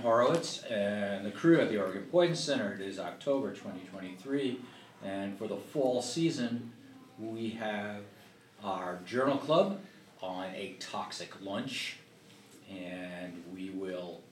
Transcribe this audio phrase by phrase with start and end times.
[0.00, 2.72] Horowitz and the crew at the Oregon Poison Center.
[2.72, 4.58] It is October 2023,
[5.04, 6.72] and for the fall season,
[7.18, 8.02] we have
[8.64, 9.80] our journal club
[10.22, 11.98] on a toxic lunch,
[12.70, 14.22] and we will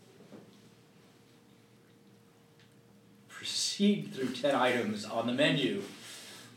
[3.28, 5.82] proceed through 10 items on the menu.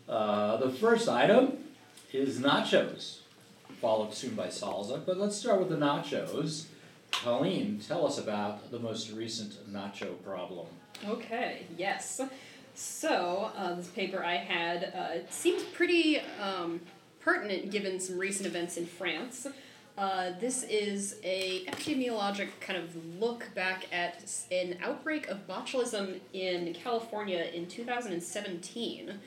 [0.07, 1.57] Uh, the first item
[2.13, 3.19] is nachos,
[3.81, 6.65] followed soon by salsa, but let's start with the nachos.
[7.11, 10.67] Colleen, tell us about the most recent nacho problem.
[11.07, 12.21] Okay, yes.
[12.73, 16.79] So, uh, this paper I had uh, seems pretty um,
[17.19, 19.47] pertinent given some recent events in France.
[19.97, 26.73] Uh, this is a epidemiologic kind of look back at an outbreak of botulism in
[26.73, 29.19] California in 2017.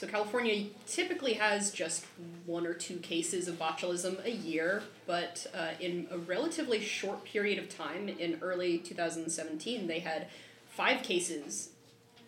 [0.00, 2.06] So California typically has just
[2.46, 7.58] one or two cases of botulism a year, but uh, in a relatively short period
[7.58, 10.28] of time, in early 2017, they had
[10.70, 11.72] five cases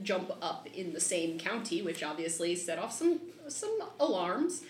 [0.03, 4.65] jump up in the same county, which obviously set off some some alarms.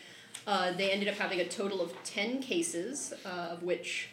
[0.47, 4.11] Uh, they ended up having a total of ten cases, uh, of which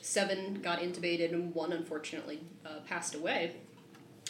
[0.00, 3.56] seven got intubated and one unfortunately uh, passed away.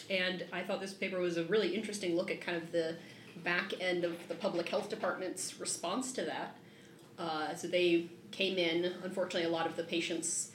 [0.09, 2.95] And I thought this paper was a really interesting look at kind of the
[3.43, 6.55] back end of the public health department's response to that.
[7.17, 8.93] Uh, so they came in.
[9.03, 10.51] Unfortunately, a lot of the patients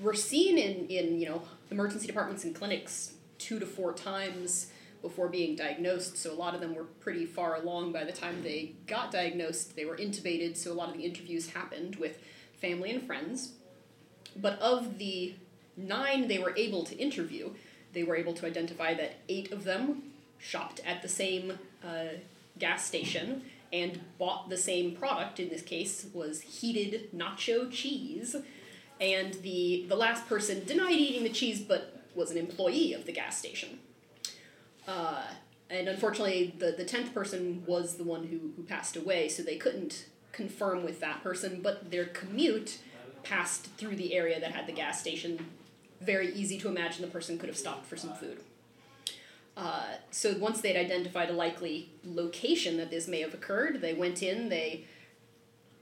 [0.00, 4.68] were seen in, in you know emergency departments and clinics two to four times
[5.00, 6.16] before being diagnosed.
[6.16, 9.74] So a lot of them were pretty far along by the time they got diagnosed.
[9.74, 12.18] They were intubated, so a lot of the interviews happened with
[12.60, 13.54] family and friends.
[14.36, 15.34] But of the
[15.76, 17.50] nine they were able to interview,
[17.92, 20.11] they were able to identify that eight of them
[20.42, 22.08] shopped at the same uh,
[22.58, 25.40] gas station and bought the same product.
[25.40, 28.36] In this case, was heated nacho cheese,
[29.00, 33.12] and the the last person denied eating the cheese, but was an employee of the
[33.12, 33.78] gas station.
[34.86, 35.22] Uh,
[35.70, 39.56] and unfortunately, the the tenth person was the one who who passed away, so they
[39.56, 42.78] couldn't confirm with that person, but their commute
[43.22, 45.46] passed through the area that had the gas station.
[46.00, 48.40] Very easy to imagine the person could have stopped for some food.
[49.62, 54.20] Uh, so once they'd identified a likely location that this may have occurred, they went
[54.20, 54.84] in, they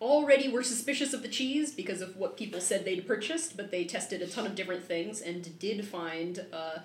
[0.03, 3.85] already were suspicious of the cheese because of what people said they'd purchased, but they
[3.85, 6.81] tested a ton of different things and did find uh,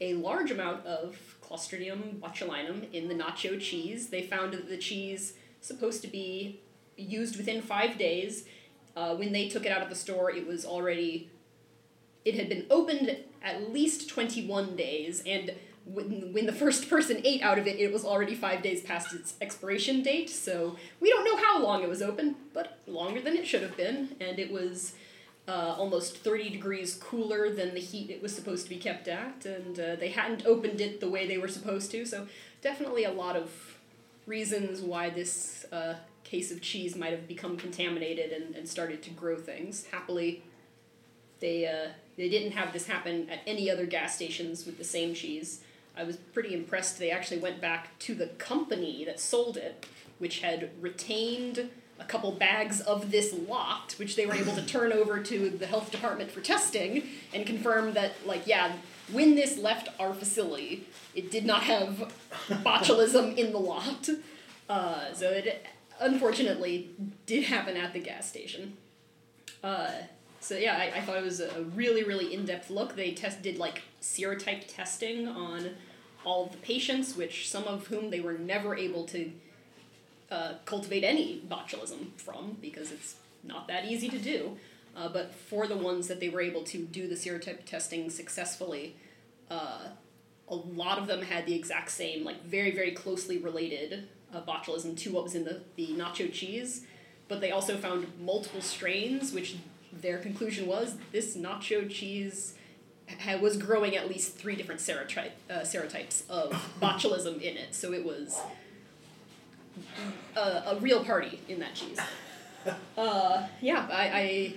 [0.00, 4.10] a large amount of Clostridium botulinum in the nacho cheese.
[4.10, 6.60] They found that the cheese supposed to be
[6.96, 8.44] used within five days.
[8.94, 11.28] Uh, when they took it out of the store, it was already
[12.24, 15.52] it had been opened at least 21 days and
[15.86, 19.14] when, when the first person ate out of it, it was already five days past
[19.14, 20.28] its expiration date.
[20.28, 23.76] So we don't know how long it was open, but longer than it should have
[23.76, 24.16] been.
[24.20, 24.94] And it was
[25.46, 29.46] uh, almost 30 degrees cooler than the heat it was supposed to be kept at.
[29.46, 32.04] And uh, they hadn't opened it the way they were supposed to.
[32.04, 32.26] So
[32.62, 33.78] definitely a lot of
[34.26, 39.10] reasons why this uh, case of cheese might have become contaminated and, and started to
[39.10, 39.86] grow things.
[39.92, 40.42] Happily,
[41.38, 45.14] they, uh, they didn't have this happen at any other gas stations with the same
[45.14, 45.60] cheese.
[45.96, 46.98] I was pretty impressed.
[46.98, 49.86] They actually went back to the company that sold it,
[50.18, 54.92] which had retained a couple bags of this lot, which they were able to turn
[54.92, 58.72] over to the health department for testing and confirm that, like, yeah,
[59.10, 62.12] when this left our facility, it did not have
[62.48, 64.08] botulism in the lot.
[64.68, 65.64] Uh, so it
[66.00, 66.90] unfortunately
[67.24, 68.76] did happen at the gas station.
[69.64, 69.90] Uh,
[70.40, 72.94] so yeah, I, I thought it was a really, really in-depth look.
[72.94, 75.70] They test did like serotype testing on
[76.24, 79.30] all the patients, which some of whom they were never able to
[80.30, 84.56] uh, cultivate any botulism from because it's not that easy to do.
[84.96, 88.96] Uh, but for the ones that they were able to do the serotype testing successfully,
[89.50, 89.88] uh,
[90.48, 94.96] a lot of them had the exact same, like very, very closely related uh, botulism
[94.96, 96.86] to what was in the, the nacho cheese.
[97.28, 99.56] But they also found multiple strains, which
[99.92, 102.55] their conclusion was this nacho cheese
[103.40, 107.74] was growing at least three different serotype, uh, serotypes of botulism in it.
[107.74, 108.40] So it was
[110.36, 111.98] a, a real party in that cheese.
[112.98, 114.54] Uh, yeah, I, I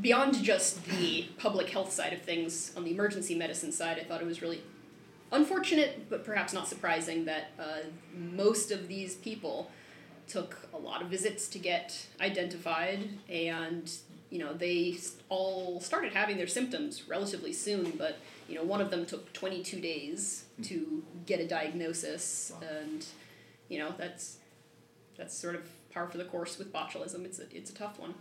[0.00, 4.20] beyond just the public health side of things, on the emergency medicine side, I thought
[4.20, 4.62] it was really
[5.32, 7.78] unfortunate, but perhaps not surprising, that uh,
[8.14, 9.70] most of these people
[10.28, 13.90] took a lot of visits to get identified, and
[14.30, 14.96] you know they
[15.28, 17.92] all started having their symptoms relatively soon.
[17.98, 18.18] But
[18.48, 20.62] you know, one of them took twenty two days hmm.
[20.64, 23.04] to get a diagnosis, and
[23.68, 24.38] you know that's
[25.16, 25.62] that's sort of
[25.92, 27.24] par for the course with botulism.
[27.24, 28.14] It's a it's a tough one.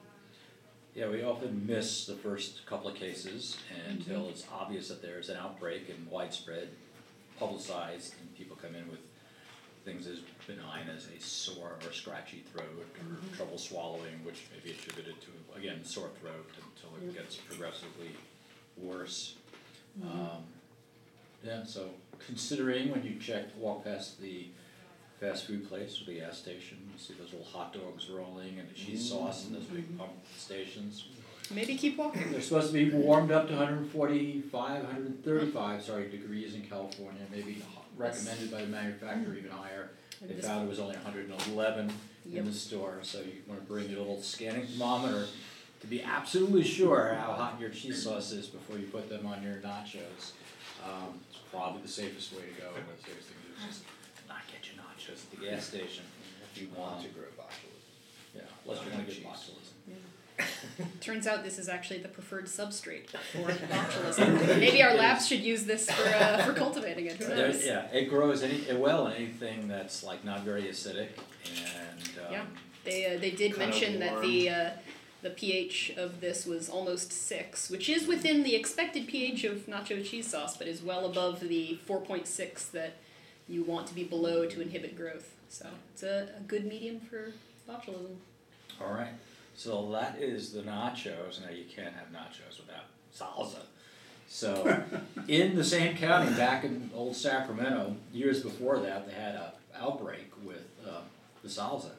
[0.95, 3.57] Yeah, we often miss the first couple of cases
[3.89, 4.29] until mm-hmm.
[4.31, 6.69] it's obvious that there's an outbreak and widespread
[7.38, 9.00] publicized and people come in with
[9.89, 13.36] things as benign as a sore or scratchy throat or mm-hmm.
[13.36, 18.12] trouble swallowing, which may be attributed to, again, sore throat until it gets progressively
[18.77, 19.36] worse.
[20.00, 20.19] Mm-hmm.
[20.19, 20.44] Um,
[21.44, 21.89] yeah, so
[22.25, 24.47] considering when you check, walk past the
[25.19, 28.69] fast food place or the gas station, you see those little hot dogs rolling and
[28.69, 29.25] the cheese mm-hmm.
[29.25, 31.06] sauce and those big pump stations.
[31.51, 32.31] Maybe keep walking.
[32.31, 37.78] They're supposed to be warmed up to 145, 135, sorry, degrees in California, maybe h-
[38.00, 39.90] recommended by the manufacturer even higher.
[40.22, 41.92] They This- found it was only 111
[42.25, 42.46] in Yep.
[42.46, 45.28] the store, so you wanna bring your little scanning thermometer
[45.81, 49.44] to be absolutely sure how hot your cheese sauce is before you put them on
[49.44, 50.31] your nachos.
[50.84, 53.75] Um, it's probably the safest way to go, but the safest thing to do is
[53.75, 53.84] just
[54.28, 56.06] not get your nachos at the gas station
[56.54, 57.10] if you want to.
[57.10, 58.36] grow botulism.
[58.36, 59.25] Yeah, unless you're gonna get Cheese.
[59.25, 59.74] botulism.
[61.01, 64.59] Turns out this is actually the preferred substrate for botulism.
[64.59, 67.13] Maybe our labs should use this for uh, for cultivating it.
[67.18, 67.65] Who There- knows?
[67.65, 71.09] yeah, it grows any, it well in anything that's like not very acidic
[71.45, 72.31] and um.
[72.33, 72.45] Yeah.
[72.86, 74.69] They uh, they did mention that the uh,
[75.21, 80.03] the pH of this was almost six, which is within the expected pH of nacho
[80.03, 82.94] cheese sauce, but is well above the four point six that
[83.50, 85.33] you want to be below to inhibit growth.
[85.50, 87.33] So it's a, a good medium for
[87.68, 88.15] botulism.
[88.81, 89.09] Alright,
[89.59, 93.59] so that is the nachos, now you can't have nachos without salsa.
[94.29, 94.85] So,
[95.27, 100.31] in the same county, back in old Sacramento, years before that, they had a outbreak
[100.45, 101.03] with um
[101.44, 101.91] the salsa,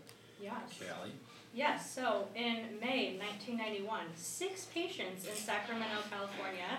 [0.42, 0.54] Yes.
[0.78, 1.12] Callie.
[1.52, 6.78] Yes, so in May 1991, six patients in Sacramento, California,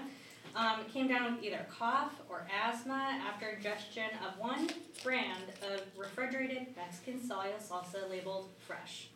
[0.56, 4.68] um, came down with either cough or asthma after ingestion of one
[5.04, 9.10] brand of refrigerated Mexican soya salsa labeled fresh.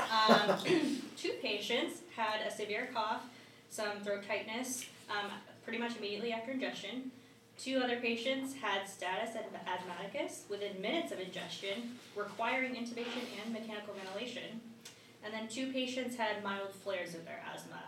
[0.00, 0.58] Um,
[1.16, 3.22] two patients had a severe cough,
[3.70, 5.30] some throat tightness, um,
[5.64, 7.10] pretty much immediately after ingestion.
[7.58, 13.94] Two other patients had status as asthmaticus within minutes of ingestion, requiring intubation and mechanical
[13.94, 14.60] ventilation.
[15.24, 17.82] And then two patients had mild flares of their asthma.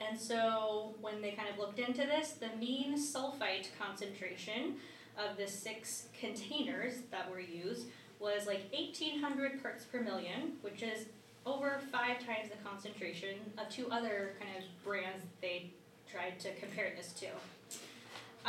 [0.00, 4.76] And so when they kind of looked into this, the mean sulfite concentration
[5.18, 7.86] of the six containers that were used
[8.24, 11.06] was like 1800 parts per million, which is
[11.44, 15.70] over five times the concentration of two other kind of brands they
[16.10, 17.26] tried to compare this to.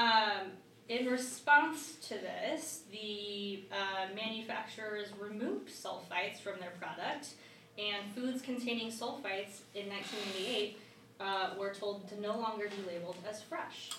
[0.02, 0.52] Um,
[0.88, 7.30] in response to this, the uh, manufacturers removed sulfites from their product,
[7.78, 10.80] and foods containing sulfites in 1998
[11.20, 13.90] uh, were told to no longer be labeled as fresh.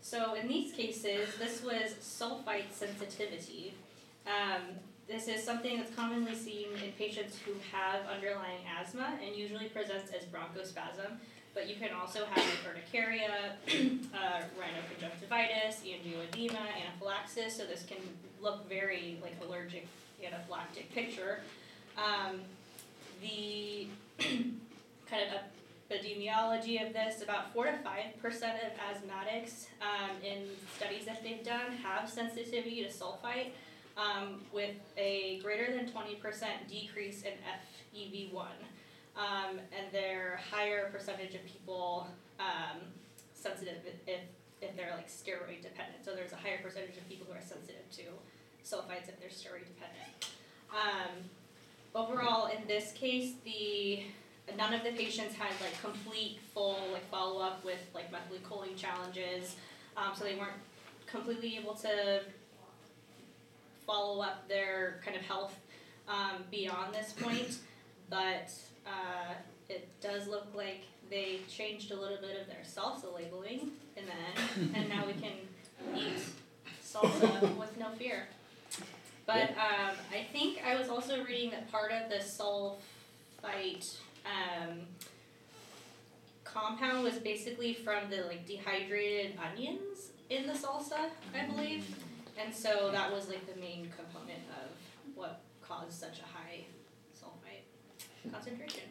[0.00, 3.74] So in these cases, this was sulfite sensitivity.
[4.26, 4.62] Um,
[5.08, 10.10] this is something that's commonly seen in patients who have underlying asthma and usually presents
[10.12, 11.16] as bronchospasm,
[11.52, 13.56] but you can also have urticaria,
[14.14, 17.98] uh, rhinoconjunctivitis, angioedema, anaphylaxis, so this can
[18.40, 19.86] look very like allergic
[20.22, 21.40] anaphylactic picture.
[21.96, 22.40] Um,
[23.20, 25.40] the kind of
[25.90, 31.44] epidemiology of this, about four to five percent of asthmatics um, in studies that they've
[31.44, 33.50] done have sensitivity to sulfite,
[33.96, 37.32] um, with a greater than twenty percent decrease in
[37.94, 38.46] FEV1.
[39.16, 42.08] Um, and they're higher percentage of people
[42.40, 42.80] um,
[43.32, 44.20] sensitive if,
[44.60, 46.04] if they're like steroid dependent.
[46.04, 48.02] So there's a higher percentage of people who are sensitive to
[48.64, 50.30] sulfites if they're steroid dependent.
[50.72, 51.30] Um,
[51.94, 54.02] overall, in this case, the
[54.56, 59.56] none of the patients had like complete full like follow up with like methacholine challenges,
[59.96, 60.58] um, so they weren't
[61.06, 62.20] completely able to
[63.86, 65.54] follow up their kind of health
[66.08, 67.58] um, beyond this point,
[68.10, 68.52] but
[68.86, 69.34] uh,
[69.68, 74.74] it does look like they changed a little bit of their salsa labeling and then
[74.74, 75.32] and now we can
[75.94, 76.22] eat
[76.82, 78.26] salsa with no fear.
[79.26, 84.80] But um, I think I was also reading that part of the sulfite um,
[86.44, 91.84] compound was basically from the like dehydrated onions in the salsa, I believe.
[92.40, 94.70] And so that was like the main component of
[95.14, 96.64] what caused such a high
[97.14, 98.82] sulfite concentration.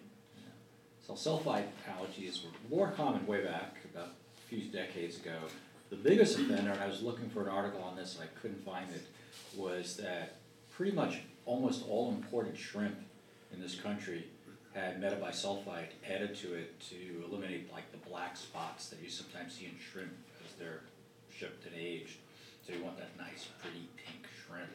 [1.06, 5.36] So sulfite allergies were more common way back, about a few decades ago.
[5.90, 8.64] The biggest offender, and I was looking for an article on this and I couldn't
[8.64, 9.06] find it,
[9.58, 10.38] was that
[10.72, 12.98] pretty much almost all imported shrimp
[13.52, 14.26] in this country
[14.74, 19.66] had metabisulfite added to it to eliminate like the black spots that you sometimes see
[19.66, 20.82] in shrimp as they're
[21.32, 22.18] shipped and aged.
[22.66, 24.70] So you want that nice, pretty pink shrimp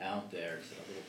[0.00, 1.02] out there instead of little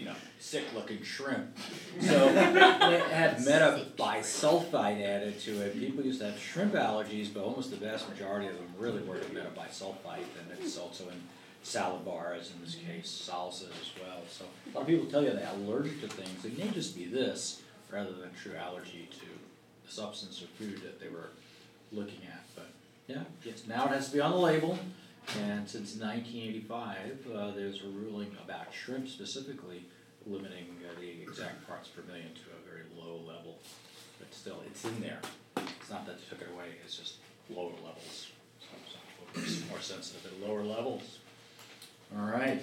[0.00, 1.54] you know, sick looking shrimp.
[2.00, 5.78] So it had metabisulfite added to it.
[5.78, 9.18] People used to have shrimp allergies, but almost the vast majority of them really were
[9.18, 11.20] to metabisulfite, and it's also in
[11.62, 14.22] salad bars in this case, salsas as well.
[14.30, 16.46] So a lot of people tell you they're allergic to things.
[16.46, 17.60] It may just be this
[17.92, 19.26] rather than true allergy to
[19.86, 21.28] the substance or food that they were
[21.92, 22.44] looking at.
[22.54, 22.70] But
[23.06, 23.24] yeah,
[23.68, 24.78] now it has to be on the label.
[25.38, 29.84] And since 1985, uh, there's a ruling about shrimp specifically
[30.26, 33.58] limiting uh, the exact parts per million to a very low level.
[34.18, 35.20] But still, it's in there.
[35.56, 37.14] It's not that they took it away, it's just
[37.48, 38.30] lower levels.
[39.34, 41.18] So some more sensitive at lower levels.
[42.16, 42.60] All right,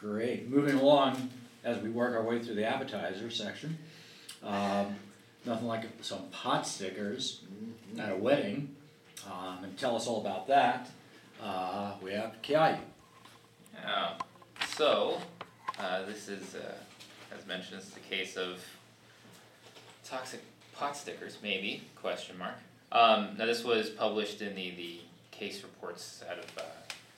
[0.00, 0.48] great.
[0.48, 1.30] Moving along
[1.64, 3.76] as we work our way through the appetizer section.
[4.42, 4.96] Um,
[5.44, 7.42] nothing like some pot stickers
[7.98, 8.74] at a wedding.
[9.26, 10.90] Um, and tell us all about that.
[11.44, 12.78] Uh, we have Kiai.
[13.74, 14.12] Yeah.
[14.76, 15.18] So,
[15.78, 16.72] uh, this is, uh,
[17.36, 18.64] as mentioned, it's the case of
[20.06, 20.40] toxic
[20.74, 21.82] pot stickers, maybe?
[21.96, 22.54] Question mark.
[22.92, 25.00] Um, now, this was published in the, the
[25.32, 26.62] case reports out of uh,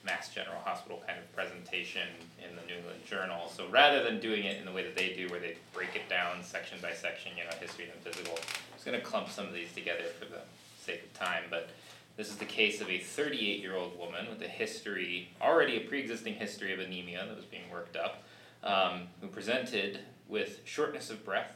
[0.03, 2.07] Mass General Hospital kind of presentation
[2.43, 3.49] in the New England Journal.
[3.49, 6.09] So rather than doing it in the way that they do, where they break it
[6.09, 9.47] down section by section, you know, history and physical, I'm just going to clump some
[9.47, 10.41] of these together for the
[10.81, 11.43] sake of time.
[11.49, 11.69] But
[12.17, 15.81] this is the case of a 38 year old woman with a history, already a
[15.81, 18.23] pre existing history of anemia that was being worked up,
[18.63, 21.53] um, who presented with shortness of breath,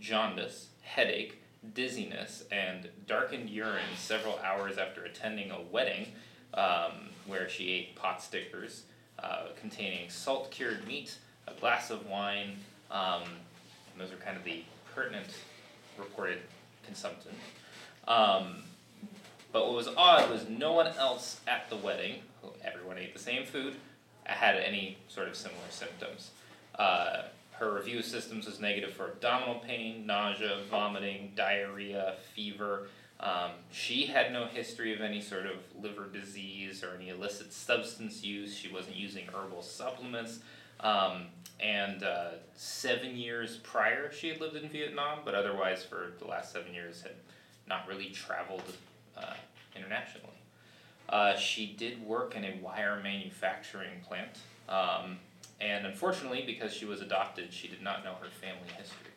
[0.00, 1.42] jaundice, headache,
[1.74, 6.06] dizziness, and darkened urine several hours after attending a wedding
[6.54, 8.84] um, where she ate pot stickers
[9.18, 11.18] uh, containing salt cured meat,
[11.48, 12.56] a glass of wine,
[12.90, 13.22] um,
[13.92, 14.62] and those are kind of the
[14.94, 15.26] pertinent
[15.98, 16.38] reported
[16.84, 17.32] consumption.
[18.06, 18.62] Um,
[19.54, 22.16] but what was odd was no one else at the wedding,
[22.64, 23.76] everyone ate the same food,
[24.24, 26.32] had any sort of similar symptoms.
[26.76, 32.88] Uh, her review of systems was negative for abdominal pain, nausea, vomiting, diarrhea, fever.
[33.20, 38.24] Um, she had no history of any sort of liver disease or any illicit substance
[38.24, 38.56] use.
[38.56, 40.40] She wasn't using herbal supplements.
[40.80, 41.26] Um,
[41.60, 46.52] and uh, seven years prior, she had lived in Vietnam, but otherwise, for the last
[46.52, 47.14] seven years, had
[47.68, 48.64] not really traveled
[49.16, 49.34] uh,
[49.76, 50.28] internationally.
[51.08, 55.18] Uh, she did work in a wire manufacturing plant, um,
[55.60, 59.12] and unfortunately, because she was adopted, she did not know her family history.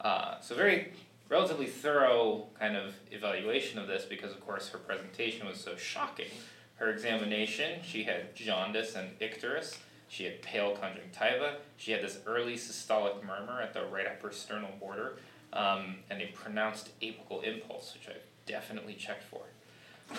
[0.00, 0.92] Uh, so, very
[1.28, 6.26] relatively thorough kind of evaluation of this because, of course, her presentation was so shocking.
[6.76, 9.76] Her examination, she had jaundice and icterus.
[10.08, 11.56] She had pale conjunctiva.
[11.76, 15.16] She had this early systolic murmur at the right upper sternal border,
[15.54, 18.18] um, and a pronounced apical impulse, which I
[18.52, 19.40] definitely checked for.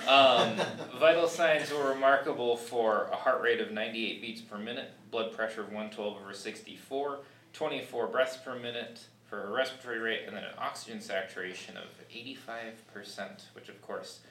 [0.09, 0.59] Um,
[0.99, 5.61] vital signs were remarkable for a heart rate of 98 beats per minute, blood pressure
[5.61, 7.19] of 112 over 64,
[7.53, 13.53] 24 breaths per minute for her respiratory rate, and then an oxygen saturation of 85%,
[13.53, 14.21] which of course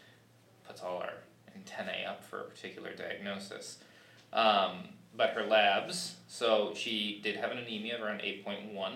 [0.67, 1.15] puts all our
[1.55, 3.79] antennae up for a particular diagnosis.
[4.33, 8.95] Um, but her labs, so she did have an anemia of around 8.1.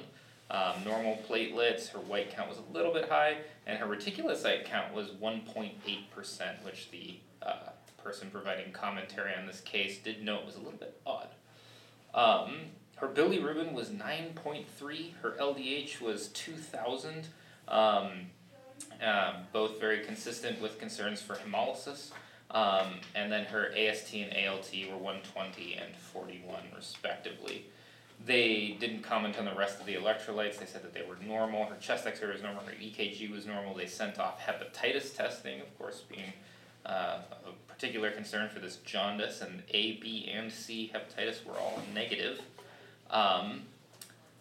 [0.50, 4.94] Um, normal platelets, her white count was a little bit high, and her reticulocyte count
[4.94, 7.70] was 1.8%, which the uh,
[8.02, 11.28] person providing commentary on this case did note was a little bit odd.
[12.14, 12.58] Um,
[12.96, 17.26] her bilirubin was 9.3, her LDH was 2,000,
[17.68, 18.10] um,
[19.04, 22.12] uh, both very consistent with concerns for hemolysis.
[22.52, 27.66] Um, and then her AST and ALT were 120 and 41, respectively.
[28.24, 30.58] They didn't comment on the rest of the electrolytes.
[30.58, 31.66] They said that they were normal.
[31.66, 32.62] Her chest X-ray was normal.
[32.64, 33.74] Her EKG was normal.
[33.74, 36.32] They sent off hepatitis testing, of course, being
[36.86, 41.80] uh, a particular concern for this jaundice, and A, B, and C hepatitis were all
[41.94, 42.40] negative.
[43.10, 43.62] Um,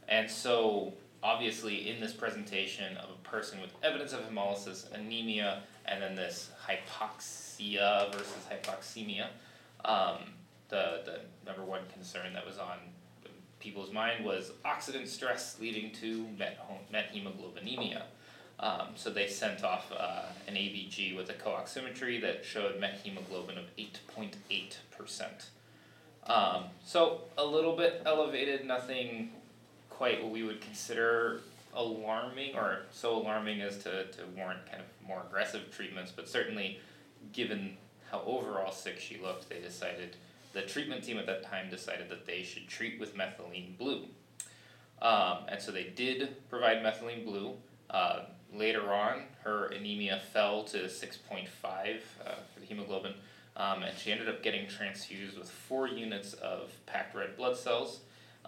[0.08, 6.02] and so, obviously, in this presentation of a person with evidence of hemolysis, anemia, and
[6.02, 9.28] then this hypoxia versus hypoxemia,
[9.84, 10.18] um,
[10.70, 12.78] the, the number one concern that was on
[13.66, 16.60] people's mind was oxidant stress leading to met,
[16.94, 18.04] methemoglobinemia.
[18.60, 23.66] Um, so they sent off uh, an ABG with a co-oximetry that showed methemoglobin of
[23.76, 25.26] 8.8%.
[26.28, 29.32] Um, so a little bit elevated, nothing
[29.90, 31.42] quite what we would consider
[31.74, 36.80] alarming or so alarming as to, to warrant kind of more aggressive treatments, but certainly
[37.34, 37.78] given
[38.12, 40.16] how overall sick she looked, they decided
[40.56, 44.06] the treatment team at that time decided that they should treat with methylene blue.
[45.02, 47.56] Um, and so they did provide methylene blue.
[47.90, 48.22] Uh,
[48.54, 53.14] later on, her anemia fell to 6.5 uh, for the hemoglobin,
[53.58, 58.00] um, and she ended up getting transfused with four units of packed red blood cells.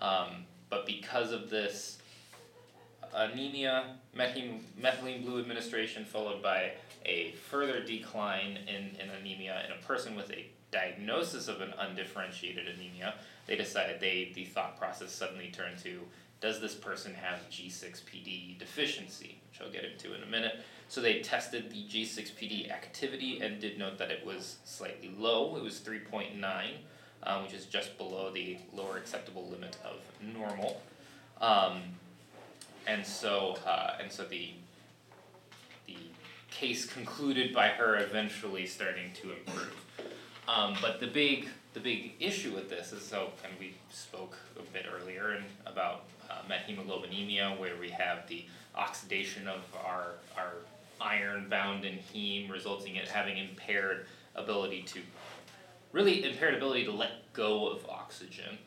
[0.01, 1.97] Um, but because of this
[3.13, 6.71] anemia, methyl- methylene blue administration followed by
[7.05, 12.67] a further decline in, in anemia in a person with a diagnosis of an undifferentiated
[12.67, 16.01] anemia, they decided they the thought process suddenly turned to
[16.39, 20.59] does this person have G6PD deficiency, which I'll get into in a minute.
[20.87, 25.55] So they tested the G6PD activity and did note that it was slightly low.
[25.55, 26.37] It was 3.9,
[27.23, 29.95] um, which is just below the lower acceptable limit of
[30.35, 30.81] normal.
[31.41, 31.81] Um,
[32.85, 34.51] and so uh, and so the
[35.87, 35.97] the
[36.49, 39.75] case concluded by her eventually starting to improve.
[40.47, 44.63] Um, but the big the big issue with this is so and we spoke a
[44.73, 50.53] bit earlier and about uh, methemoglobinemia where we have the oxidation of our our
[50.99, 55.01] iron bound in heme resulting in having impaired ability to
[55.91, 58.57] really impaired ability to let go of oxygen.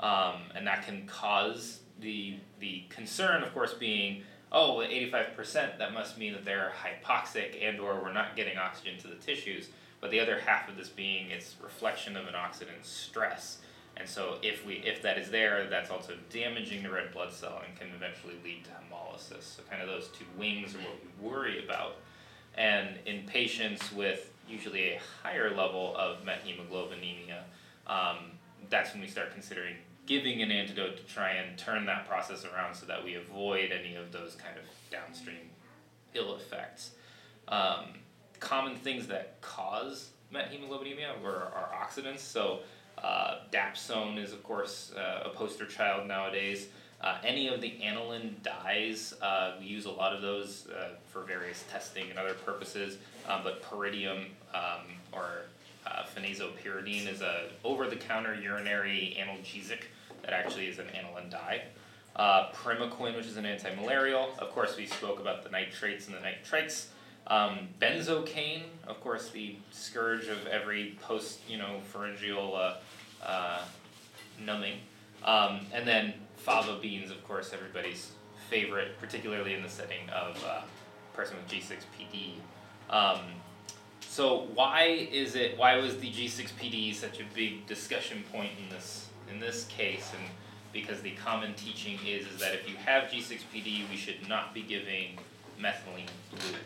[0.00, 6.18] Um, and that can cause the the concern of course being oh 85% that must
[6.18, 9.68] mean that they're hypoxic and or we're not getting oxygen to the tissues
[10.04, 13.60] but the other half of this being it's reflection of an oxidant stress.
[13.96, 17.62] And so if we if that is there that's also damaging the red blood cell
[17.66, 19.44] and can eventually lead to hemolysis.
[19.56, 21.96] So kind of those two wings are what we worry about.
[22.54, 27.40] And in patients with usually a higher level of methemoglobinemia
[27.86, 28.32] um,
[28.68, 32.74] that's when we start considering giving an antidote to try and turn that process around
[32.74, 35.48] so that we avoid any of those kind of downstream
[36.12, 36.90] ill effects.
[37.48, 38.03] Um,
[38.44, 42.20] common things that cause methemoglobinemia were are oxidants.
[42.20, 42.60] So
[43.02, 46.68] uh, dapsone is of course uh, a poster child nowadays.
[47.00, 51.22] Uh, any of the aniline dyes, uh, we use a lot of those uh, for
[51.22, 52.98] various testing and other purposes.
[53.28, 55.42] Um, but pyridium um, or
[55.86, 59.82] uh, phenazopyridine is a over-the-counter urinary analgesic
[60.22, 61.64] that actually is an aniline dye.
[62.16, 64.30] Uh, primaquine, which is an anti-malarial.
[64.38, 66.86] Of course, we spoke about the nitrates and the nitrites.
[67.26, 72.74] Um, benzocaine, of course, the scourge of every post, you know, pharyngeal uh,
[73.24, 73.60] uh,
[74.44, 74.78] numbing.
[75.24, 78.10] Um, and then fava beans, of course, everybody's
[78.50, 80.60] favorite, particularly in the setting of uh,
[81.14, 82.34] person with G6PD.
[82.90, 83.20] Um,
[84.00, 85.56] so why is it?
[85.58, 90.12] Why was the G6PD such a big discussion point in this in this case?
[90.16, 90.28] And
[90.72, 94.62] because the common teaching is is that if you have G6PD, we should not be
[94.62, 95.18] giving
[95.58, 96.58] methylene blue.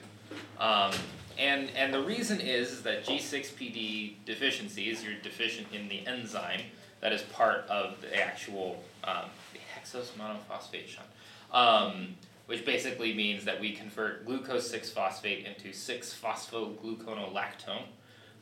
[0.59, 0.93] Um,
[1.38, 6.62] and and the reason is, that G6PD deficiency is you're deficient in the enzyme
[7.01, 11.07] that is part of the actual um, the hexose monophosphate, shunt.
[11.53, 17.83] Um, which basically means that we convert glucose 6 phosphate into 6 phosphogluconolactone.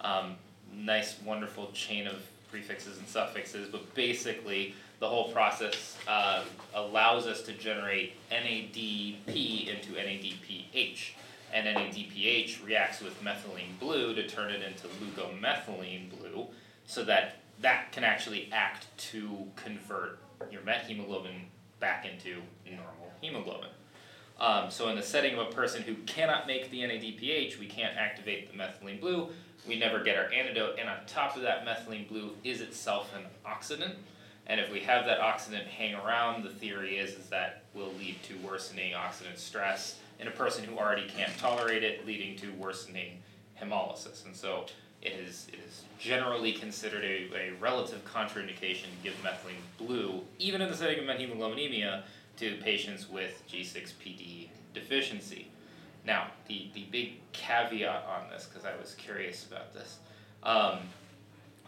[0.01, 0.37] Um,
[0.73, 6.45] nice, wonderful chain of prefixes and suffixes, but basically the whole process uh,
[6.75, 11.11] allows us to generate NADP into NADPH.
[11.57, 16.49] And NADPH reacts with methylene blue to turn it into leukomethylene blue,
[16.85, 20.19] so that that can actually act to convert
[20.51, 21.47] your methemoglobin
[21.81, 23.71] back into normal hemoglobin.
[24.39, 27.97] Um, so in the setting of a person who cannot make the NADPH, we can't
[27.97, 29.31] activate the methylene blue.
[29.67, 33.23] We never get our antidote, and on top of that, methylene blue is itself an
[33.51, 33.95] oxidant.
[34.47, 38.23] And if we have that oxidant hang around, the theory is, is that will lead
[38.25, 43.23] to worsening oxidant stress in a person who already can't tolerate it, leading to worsening
[43.61, 44.25] hemolysis.
[44.25, 44.67] And so
[45.03, 50.61] it is, it is generally considered a, a relative contraindication to give methylene blue, even
[50.61, 52.03] in the setting of methemoglobinemia,
[52.39, 55.49] to patients with G6PD deficiency.
[56.05, 59.99] Now, the, the big caveat on this, because I was curious about this,
[60.43, 60.79] um,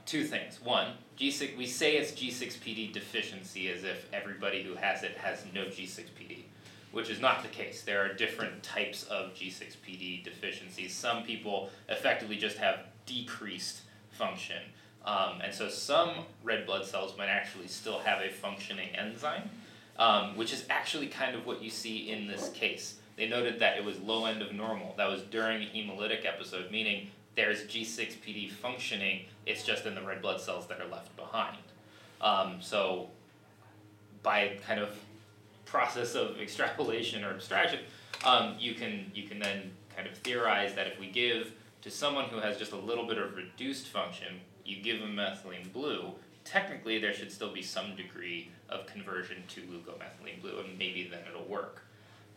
[0.07, 0.61] two things.
[0.63, 5.65] One, G6, we say it's G6PD deficiency as if everybody who has it has no
[5.65, 6.38] G6PD,
[6.93, 7.83] which is not the case.
[7.83, 10.95] There are different types of G6PD deficiencies.
[10.95, 14.63] Some people effectively just have decreased function.
[15.05, 16.11] Um, and so some
[16.43, 19.51] red blood cells might actually still have a functioning enzyme
[19.99, 22.97] um, which is actually kind of what you see in this case.
[23.17, 24.95] They noted that it was low end of normal.
[24.97, 30.23] That was during a hemolytic episode, meaning there's G6PD functioning, it's just in the red
[30.23, 31.59] blood cells that are left behind.
[32.21, 33.09] Um, so,
[34.23, 34.97] by kind of
[35.69, 37.81] process of extrapolation or abstraction,
[38.25, 41.53] um, you can you can then kind of theorize that if we give
[41.83, 45.73] to someone who has just a little bit of reduced function, you give them methylene
[45.73, 46.13] blue,
[46.45, 51.21] technically there should still be some degree of conversion to leukomethylene blue, and maybe then
[51.29, 51.83] it'll work.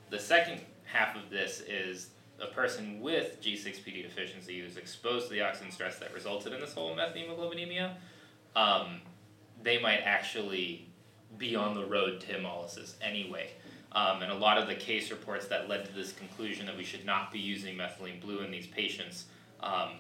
[0.10, 5.42] The second half of this is a person with G6PD deficiency who's exposed to the
[5.42, 7.94] oxygen stress that resulted in this whole methemoglobinemia,
[8.56, 9.02] um,
[9.64, 10.91] they might actually
[11.38, 13.52] be on the road to hemolysis anyway.
[13.94, 16.84] Um, and a lot of the case reports that led to this conclusion that we
[16.84, 19.26] should not be using methylene blue in these patients
[19.62, 19.92] um,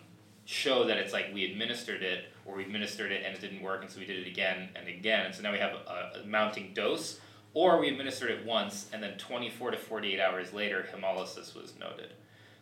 [0.46, 3.82] show that it's like we administered it or we administered it and it didn't work
[3.82, 5.26] and so we did it again and again.
[5.26, 7.20] And so now we have a, a mounting dose
[7.54, 12.14] or we administered it once and then 24 to 48 hours later hemolysis was noted.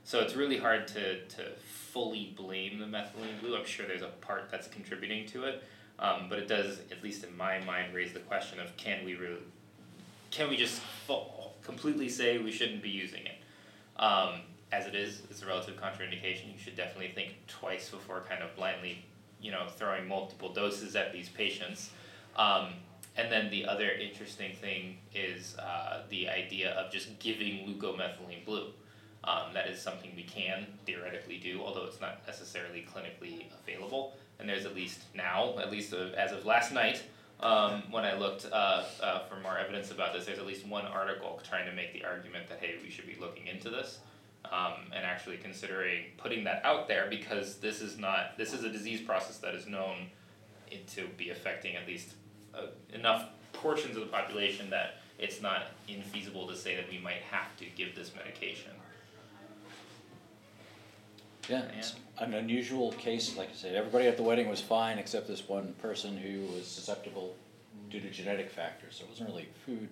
[0.03, 3.55] So it's really hard to, to fully blame the methylene blue.
[3.55, 5.63] I'm sure there's a part that's contributing to it
[5.99, 9.15] um, but it does at least in my mind raise the question of can we
[9.15, 9.43] really
[10.31, 10.81] can we just
[11.63, 13.39] completely say we shouldn't be using it
[13.99, 16.51] um, as it is, it's a relative contraindication.
[16.53, 19.03] You should definitely think twice before kind of blindly,
[19.41, 21.91] you know, throwing multiple doses at these patients.
[22.35, 22.73] Um,
[23.17, 28.67] and then the other interesting thing is uh, the idea of just giving leukomethylene blue.
[29.23, 34.13] Um, that is something we can theoretically do, although it's not necessarily clinically available.
[34.39, 37.03] And there's at least now, at least as of last night,
[37.41, 40.85] um, when I looked uh, uh, for more evidence about this, there's at least one
[40.85, 43.99] article trying to make the argument that hey, we should be looking into this
[44.45, 48.69] um, and actually considering putting that out there because this is not this is a
[48.69, 50.07] disease process that is known
[50.87, 52.13] to be affecting at least
[52.55, 57.21] uh, enough portions of the population that it's not infeasible to say that we might
[57.29, 58.71] have to give this medication.
[61.49, 65.27] Yeah, it's an unusual case, like I said, everybody at the wedding was fine except
[65.27, 67.35] this one person who was susceptible
[67.89, 69.89] due to genetic factors, so it wasn't really food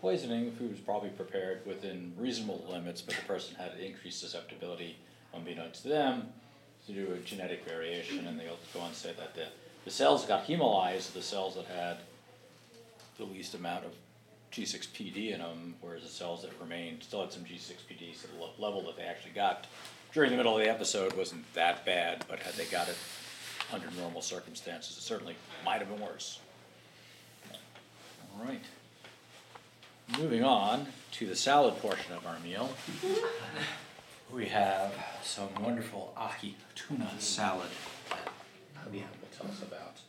[0.00, 4.96] poisoning, the food was probably prepared within reasonable limits, but the person had increased susceptibility
[5.32, 6.28] unbeknownst to them
[6.86, 9.46] due to a genetic variation, and they go on to say that the,
[9.84, 11.98] the cells got hemolyzed, the cells that had
[13.18, 13.92] the least amount of
[14.52, 18.50] G6PD in them, whereas the cells that remained still had some G6PD, so the le-
[18.58, 19.66] level that they actually got
[20.12, 22.96] during the middle of the episode wasn't that bad, but had they got it
[23.72, 26.40] under normal circumstances, it certainly might have been worse.
[28.38, 28.62] All right.
[30.18, 32.70] Moving on to the salad portion of our meal.
[34.32, 34.92] We have
[35.22, 37.68] some wonderful ahi tuna salad
[38.10, 38.28] that
[38.74, 40.00] Nadia will tell us about.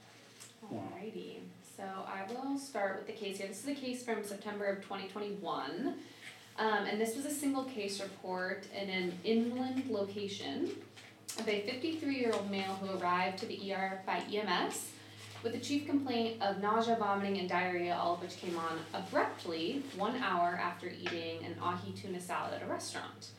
[0.73, 1.35] Alrighty,
[1.77, 3.47] so I will start with the case here.
[3.47, 5.97] This is a case from September of twenty twenty-one.
[6.57, 10.71] Um, and this was a single case report in an inland location
[11.39, 14.91] of a fifty-three-year-old male who arrived to the ER by EMS
[15.43, 19.83] with the chief complaint of nausea, vomiting, and diarrhea, all of which came on abruptly
[19.95, 23.29] one hour after eating an ahi tuna salad at a restaurant.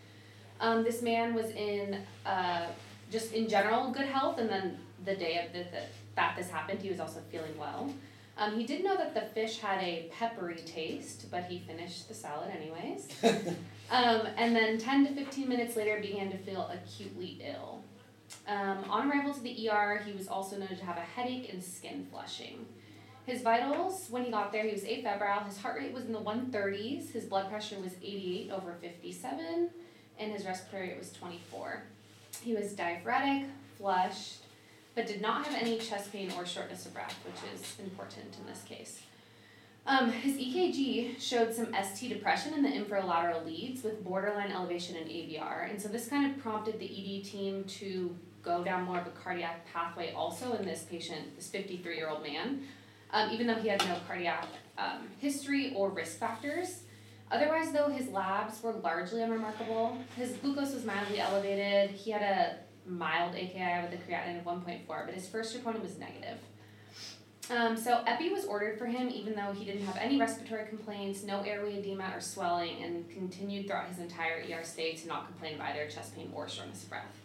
[0.61, 2.67] Um, this man was in uh,
[3.11, 5.83] just in general good health, and then the day of the, the,
[6.15, 7.93] that this happened, he was also feeling well.
[8.39, 12.15] Um, he did know that the fish had a peppery taste, but he finished the
[12.15, 13.09] salad anyways.
[13.91, 17.83] um, and then 10 to 15 minutes later, began to feel acutely ill.
[18.47, 21.63] Um, on arrival to the ER, he was also noted to have a headache and
[21.63, 22.65] skin flushing.
[23.27, 25.45] His vitals, when he got there, he was afebrile.
[25.45, 27.11] His heart rate was in the 130s.
[27.11, 29.69] His blood pressure was 88 over 57,
[30.19, 31.83] and his respiratory rate was 24.
[32.41, 34.45] He was diaphoretic, flushed,
[34.99, 38.47] but did not have any chest pain or shortness of breath, which is important in
[38.47, 39.01] this case.
[39.87, 45.05] Um, his EKG showed some ST depression in the inferolateral leads with borderline elevation in
[45.05, 49.07] AVR, and so this kind of prompted the ED team to go down more of
[49.07, 52.63] a cardiac pathway also in this patient, this 53 year old man,
[53.13, 56.81] um, even though he had no cardiac um, history or risk factors.
[57.31, 59.97] Otherwise, though, his labs were largely unremarkable.
[60.17, 61.91] His glucose was mildly elevated.
[61.91, 62.57] He had a
[62.89, 66.39] mild AKI with a creatinine of 1.4, but his first troponin was negative.
[67.51, 71.23] Um, so epi was ordered for him even though he didn't have any respiratory complaints,
[71.23, 75.55] no airway edema or swelling, and continued throughout his entire ER stay to not complain
[75.55, 77.23] of either chest pain or shortness of breath.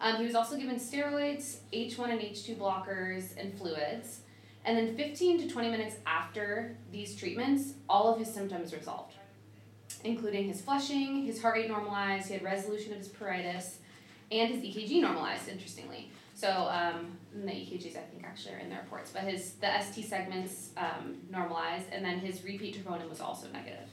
[0.00, 4.20] Um, he was also given steroids, H1 and H2 blockers, and fluids.
[4.64, 9.14] And then 15 to 20 minutes after these treatments, all of his symptoms resolved,
[10.02, 13.76] including his flushing, his heart rate normalized, he had resolution of his pruritus,
[14.40, 16.10] and his EKG normalized, interestingly.
[16.34, 20.06] So um, the EKGs I think actually are in the reports, but his the ST
[20.06, 23.88] segments um, normalized, and then his repeat troponin was also negative.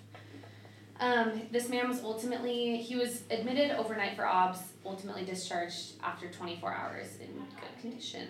[0.99, 6.73] Um, this man was ultimately he was admitted overnight for OBS, ultimately discharged after 24
[6.73, 8.27] hours in good condition.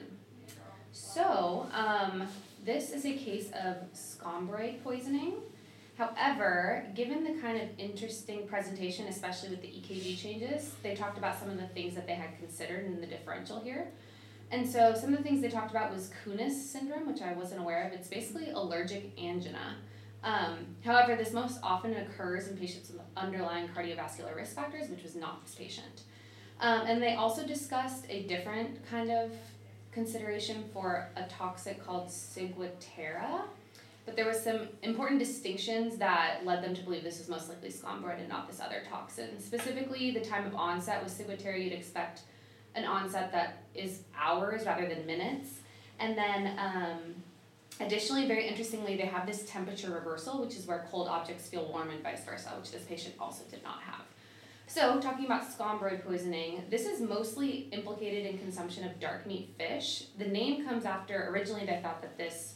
[0.92, 2.28] So um,
[2.66, 5.36] this is a case of scombroid poisoning.
[6.00, 11.38] However, given the kind of interesting presentation, especially with the EKG changes, they talked about
[11.38, 13.90] some of the things that they had considered in the differential here.
[14.50, 17.60] And so some of the things they talked about was Kounis syndrome, which I wasn't
[17.60, 17.92] aware of.
[17.92, 19.76] It's basically allergic angina.
[20.24, 25.18] Um, however, this most often occurs in patients with underlying cardiovascular risk factors, which was
[25.18, 26.04] not this patient.
[26.62, 29.34] Um, and they also discussed a different kind of
[29.92, 33.42] consideration for a toxic called ciguatera.
[34.10, 37.70] But there was some important distinctions that led them to believe this was most likely
[37.70, 39.40] scombroid and not this other toxin.
[39.40, 42.22] Specifically, the time of onset with ciguatera, you'd expect
[42.74, 45.60] an onset that is hours rather than minutes.
[46.00, 46.98] And then um,
[47.80, 51.92] additionally, very interestingly, they have this temperature reversal, which is where cold objects feel warm
[51.92, 54.06] and vice versa, which this patient also did not have.
[54.66, 60.06] So, talking about scombroid poisoning, this is mostly implicated in consumption of dark meat fish.
[60.18, 62.56] The name comes after, originally, they thought that this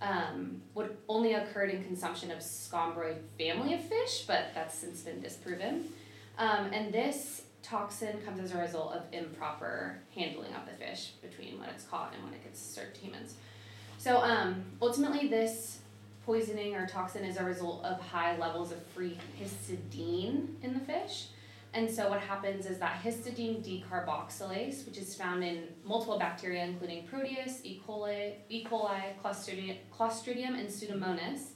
[0.00, 5.20] um, would only occurred in consumption of scombroid family of fish, but that's since been
[5.20, 5.84] disproven.
[6.38, 11.58] Um, and this toxin comes as a result of improper handling of the fish between
[11.58, 13.34] when it's caught and when it gets served to humans.
[13.98, 15.78] So um, ultimately, this
[16.24, 21.28] poisoning or toxin is a result of high levels of free histidine in the fish.
[21.78, 27.06] And so what happens is that histidine decarboxylase, which is found in multiple bacteria, including
[27.06, 27.80] Proteus, E.
[27.86, 28.64] coli, E.
[28.64, 31.50] coli, Clostridium, Clostridium and Pseudomonas,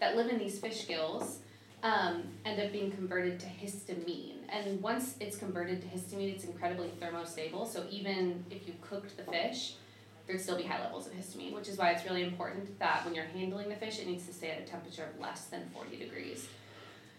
[0.00, 1.38] that live in these fish gills,
[1.84, 4.38] um, end up being converted to histamine.
[4.48, 7.64] And once it's converted to histamine, it's incredibly thermostable.
[7.64, 9.74] So even if you cooked the fish,
[10.26, 13.14] there'd still be high levels of histamine, which is why it's really important that when
[13.14, 15.98] you're handling the fish, it needs to stay at a temperature of less than 40
[15.98, 16.48] degrees.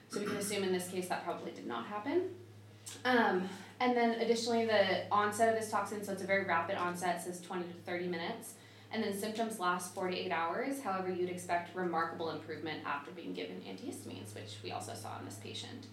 [0.10, 2.32] So we can assume in this case that probably did not happen.
[3.06, 3.48] Um,
[3.80, 7.40] and then additionally, the onset of this toxin, so it's a very rapid onset, says
[7.42, 8.54] 20 to 30 minutes.
[8.92, 10.82] And then symptoms last 48 hours.
[10.82, 15.36] However, you'd expect remarkable improvement after being given antihistamines, which we also saw in this
[15.36, 15.86] patient.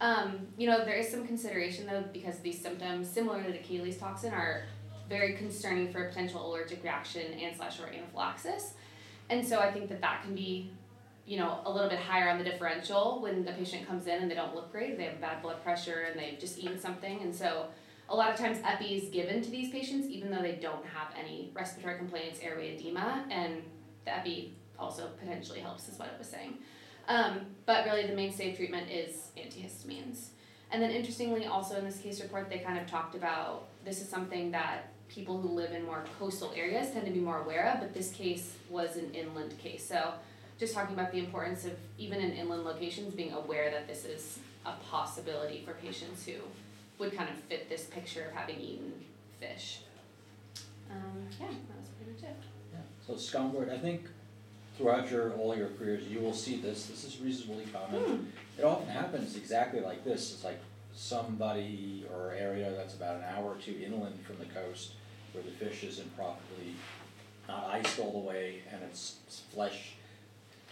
[0.00, 3.96] Um, you know, there is some consideration though, because these symptoms, similar to the Cayley's
[3.96, 4.64] toxin, are
[5.08, 8.74] very concerning for a potential allergic reaction and slash or anaphylaxis.
[9.30, 10.70] And so I think that that can be
[11.26, 14.30] you know, a little bit higher on the differential when the patient comes in and
[14.30, 17.22] they don't look great, they have bad blood pressure and they've just eaten something.
[17.22, 17.66] And so
[18.08, 21.08] a lot of times epi is given to these patients even though they don't have
[21.18, 23.62] any respiratory complaints, airway edema, and
[24.04, 26.58] the epi also potentially helps is what it was saying.
[27.08, 30.28] Um, but really the mainstay of treatment is antihistamines.
[30.70, 34.08] And then interestingly also in this case report they kind of talked about this is
[34.08, 37.80] something that people who live in more coastal areas tend to be more aware of,
[37.80, 39.86] but this case was an inland case.
[39.86, 40.14] So
[40.58, 44.38] just talking about the importance of even in inland locations being aware that this is
[44.66, 46.34] a possibility for patients who
[46.98, 48.92] would kind of fit this picture of having eaten
[49.40, 49.80] fish.
[50.90, 52.36] Um, yeah, that was pretty much it.
[52.72, 54.06] Yeah, so scombroid, I think
[54.76, 58.32] throughout your, all your careers, you will see this, this is reasonably common.
[58.58, 60.60] It often happens exactly like this, it's like
[60.94, 64.92] somebody or area that's about an hour or two inland from the coast
[65.32, 66.74] where the fish is improperly
[67.48, 69.16] not iced all the way and its
[69.52, 69.93] flesh,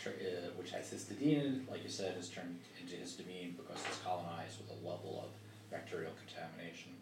[0.03, 4.59] tr- uh, which has histidine, like you said, is turned into histamine because it's colonized
[4.59, 5.31] with a level of
[5.71, 6.93] bacterial contamination.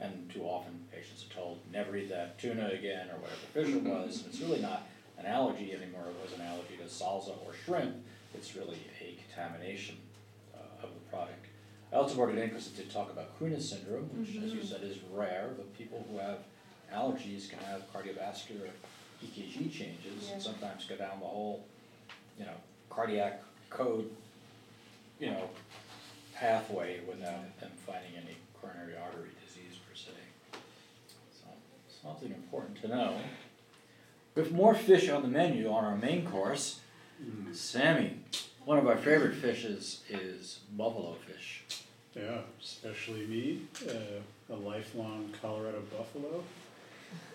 [0.00, 3.82] And too often patients are told, never eat that tuna again or whatever fish it
[3.82, 4.86] was, and it's really not
[5.18, 7.96] an allergy anymore, it was an allergy to salsa or shrimp,
[8.34, 9.96] it's really a contamination
[10.54, 11.46] uh, of the product.
[11.92, 14.62] I also brought it in because it did talk about Kuhn syndrome, which as you
[14.62, 16.38] said is rare, but people who have
[16.94, 18.68] allergies can have cardiovascular
[19.24, 20.34] EKG changes Yeah.
[20.34, 21.64] and sometimes go down the whole,
[22.38, 22.52] you know,
[22.90, 24.10] cardiac code,
[25.18, 25.50] you know,
[26.34, 30.10] pathway without them finding any coronary artery disease per se.
[31.32, 31.46] So,
[32.02, 33.16] something important to know.
[34.34, 36.80] With more fish on the menu on our main course,
[37.52, 38.20] Sammy,
[38.64, 41.64] one of our favorite fishes is buffalo fish.
[42.14, 46.42] Yeah, especially me, uh, a lifelong Colorado buffalo.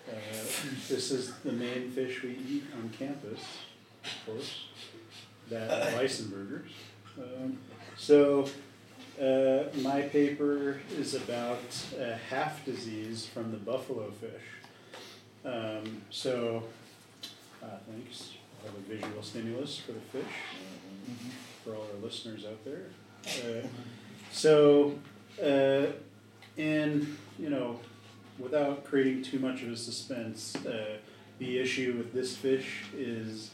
[0.08, 0.12] Uh,
[0.88, 3.40] this is the main fish we eat on campus,
[4.04, 4.64] of course,
[5.50, 5.92] that
[6.30, 6.70] burgers.
[7.18, 7.58] Um,
[7.96, 8.48] so,
[9.20, 11.62] uh, my paper is about
[11.98, 14.42] a Haff disease from the buffalo fish.
[15.44, 16.64] Um, so,
[17.62, 18.32] uh, thanks.
[18.62, 20.32] I have a visual stimulus for the fish
[21.62, 22.86] for all our listeners out there.
[23.26, 23.66] Uh,
[24.32, 24.98] so,
[25.42, 25.86] uh,
[26.56, 27.78] and you know,
[28.38, 30.96] without creating too much of a suspense, uh,
[31.38, 33.50] the issue with this fish is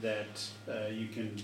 [0.00, 1.36] that uh, you can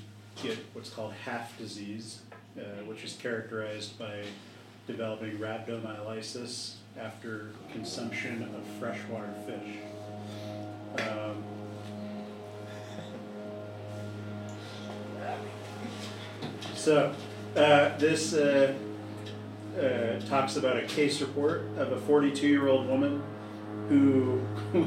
[0.43, 2.21] get what's called Haff disease,
[2.59, 4.23] uh, which is characterized by
[4.87, 9.79] developing rhabdomyolysis after consumption of freshwater fish.
[10.99, 11.43] Um,
[16.85, 17.15] So,
[17.57, 18.75] uh, this uh,
[19.81, 23.23] uh, talks about a case report of a 42 year old woman
[23.89, 24.39] who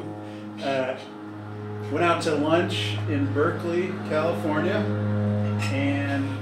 [0.64, 0.96] uh,
[1.92, 4.76] went out to lunch in Berkeley, California,
[5.72, 6.38] and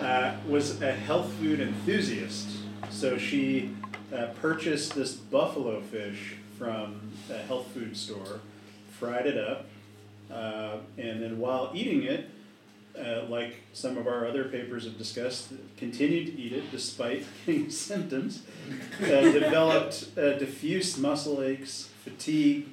[0.00, 2.48] uh, was a health food enthusiast.
[2.90, 3.74] So she
[4.14, 8.40] uh, purchased this buffalo fish from a health food store,
[8.98, 9.66] fried it up,
[10.30, 12.28] Uh, and then while eating it,
[12.98, 17.70] uh, like some of our other papers have discussed, continued to eat it despite getting
[17.70, 18.42] symptoms,
[19.02, 22.66] uh, developed uh, diffuse muscle aches, fatigue,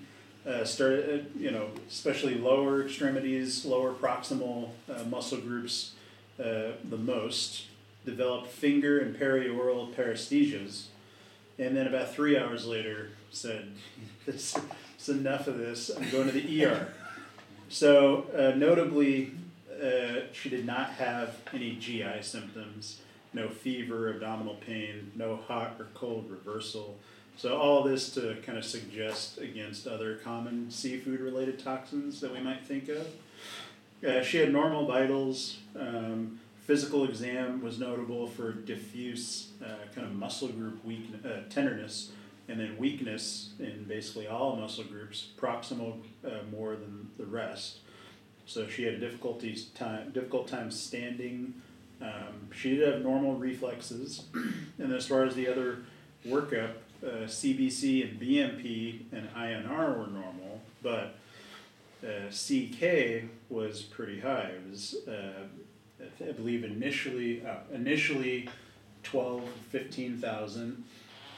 [0.48, 5.94] uh, started, uh, you know, especially lower extremities, lower proximal uh, muscle groups
[6.40, 7.66] uh, the most,
[8.06, 10.86] developed finger and perioral paresthesias,
[11.58, 13.72] and then about three hours later said,
[14.28, 14.58] it's,
[14.96, 16.94] it's enough of this, I'm going to the ER.
[17.70, 19.32] So, uh, notably,
[19.82, 23.02] uh, she did not have any GI symptoms,
[23.34, 26.98] no fever, abdominal pain, no hot or cold reversal.
[27.38, 32.40] So, all this to kind of suggest against other common seafood related toxins that we
[32.40, 33.08] might think of.
[34.06, 35.58] Uh, she had normal vitals.
[35.78, 42.12] Um, physical exam was notable for diffuse uh, kind of muscle group weakness, uh, tenderness,
[42.48, 47.80] and then weakness in basically all muscle groups, proximal uh, more than the rest.
[48.46, 51.62] So she had difficulties time difficult time standing.
[52.02, 54.24] Um, she did have normal reflexes,
[54.78, 55.80] and as far as the other
[56.26, 61.16] workup, uh, CBC and BMP and INR were normal, but
[62.04, 64.52] uh, CK was pretty high.
[64.56, 65.44] It was, uh,
[66.22, 68.50] I believe, initially uh, initially
[69.04, 70.84] 12, 15,000,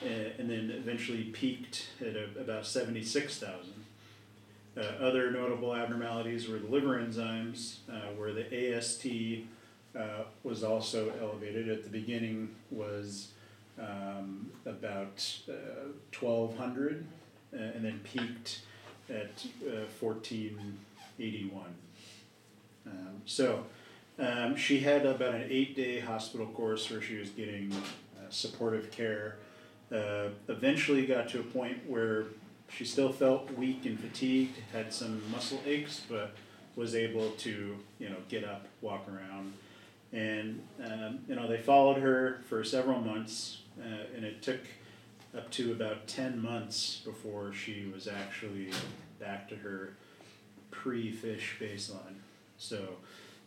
[0.03, 3.73] uh, and then eventually peaked at a, about 76,000.
[4.75, 7.77] Uh, other notable abnormalities were the liver enzymes,
[8.15, 9.07] where the AST
[10.43, 11.67] was also elevated.
[11.67, 13.29] At the beginning was
[13.79, 17.05] um, about uh, 1,200,
[17.53, 18.61] uh, and then peaked
[19.09, 21.63] at uh, 1481.
[22.85, 23.65] Um, so
[24.19, 29.37] um, she had about an eight-day hospital course where she was getting uh, supportive care.
[29.91, 32.25] Uh, eventually got to a point where
[32.69, 36.31] she still felt weak and fatigued, had some muscle aches, but
[36.75, 39.53] was able to, you know, get up, walk around.
[40.13, 44.61] And, um, you know, they followed her for several months, uh, and it took
[45.35, 48.71] up to about 10 months before she was actually
[49.19, 49.93] back to her
[50.71, 52.21] pre fish baseline.
[52.57, 52.95] So,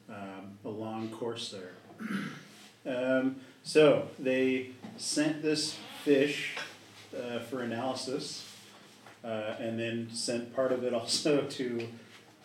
[0.09, 1.73] um, a long course there.
[2.87, 6.57] Um, so, they sent this fish
[7.17, 8.47] uh, for analysis
[9.25, 11.89] uh, and then sent part of it also to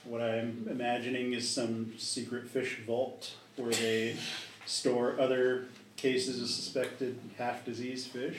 [0.04, 4.18] what I'm imagining is some secret fish vault where they
[4.66, 5.66] store other
[5.98, 8.38] cases of suspected Haff diseased fish.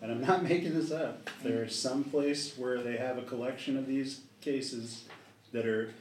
[0.00, 1.28] And I'm not making this up.
[1.42, 5.04] There's some place where they have a collection of these cases
[5.52, 5.92] that are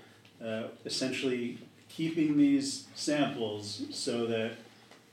[0.43, 4.53] uh, essentially keeping these samples so that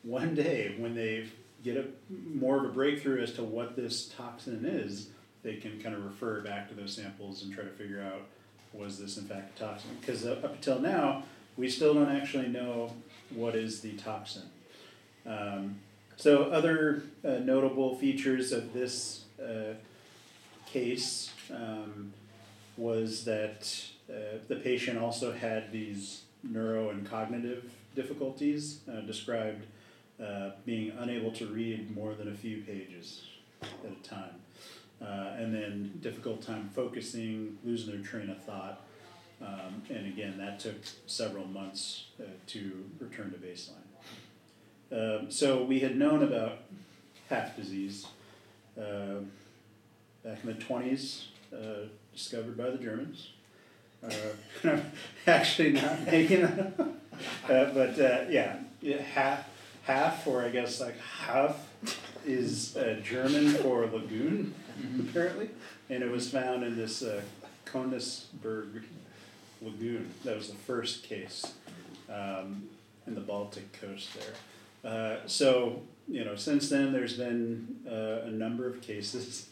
[0.02, 1.26] one day when they
[1.62, 1.86] get a
[2.28, 5.08] more of a breakthrough as to what this toxin is,
[5.42, 8.22] they can kind of refer back to those samples and try to figure out
[8.72, 9.90] was this in fact a toxin?
[10.00, 11.22] Because up until now,
[11.56, 12.92] we still don't actually know
[13.30, 14.42] what is the toxin.
[15.26, 15.76] Um,
[16.16, 19.74] so other uh, notable features of this uh,
[20.66, 22.12] case um,
[22.76, 23.72] was that
[24.10, 29.66] uh, the patient also had these neuro and cognitive difficulties, uh, described
[30.22, 33.22] uh, being unable to read more than a few pages
[33.62, 34.34] at a time.
[35.02, 38.82] Uh, and then difficult time focusing, losing their train of thought.
[39.42, 42.06] Um, and again, that took several months
[42.46, 43.93] to return to baseline.
[44.94, 46.58] Um, so we had known about
[47.28, 48.06] Haff disease
[48.78, 49.22] uh,
[50.22, 53.30] back in the 20s, uh, discovered by the Germans.
[54.04, 54.76] Uh,
[55.26, 56.94] actually, not making it, uh,
[57.48, 59.48] but uh, yeah, yeah, half,
[59.82, 61.56] half, or I guess like half,
[62.24, 64.54] is uh, German for lagoon,
[65.00, 65.50] apparently,
[65.90, 67.20] and it was found in this uh,
[67.66, 68.82] Königsberg
[69.60, 70.10] lagoon.
[70.24, 71.54] That was the first case
[72.08, 72.68] um,
[73.06, 74.34] in the Baltic coast there.
[74.84, 79.48] Uh, so, you know, since then there's been uh, a number of cases.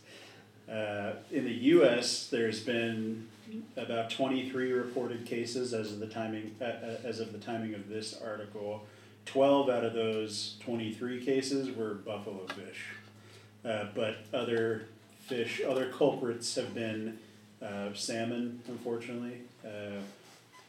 [0.71, 3.29] Uh, in the U.S., there's been
[3.77, 7.89] about 23 reported cases as of the timing uh, uh, as of the timing of
[7.89, 8.83] this article.
[9.27, 12.87] 12 out of those 23 cases were buffalo fish,
[13.63, 14.89] but other
[15.21, 17.19] fish, other culprits have been
[17.95, 19.43] salmon, unfortunately.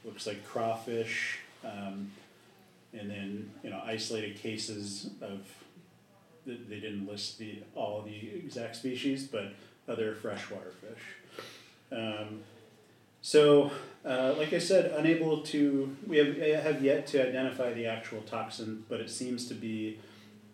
[0.06, 2.12] Looks like crawfish, um,
[2.98, 5.48] and then you know isolated cases of
[6.46, 9.54] th- they didn't list the all the exact species, but
[9.88, 11.48] other freshwater fish.
[11.92, 12.42] Um,
[13.22, 13.72] so,
[14.06, 18.86] uh, like I said, unable to we have have yet to identify the actual toxin,
[18.90, 20.00] but it seems to be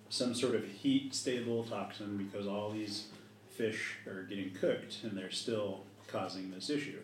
[0.10, 3.08] some sort of heat stable toxin because all these
[3.50, 7.00] fish are getting cooked and they're still causing this issue.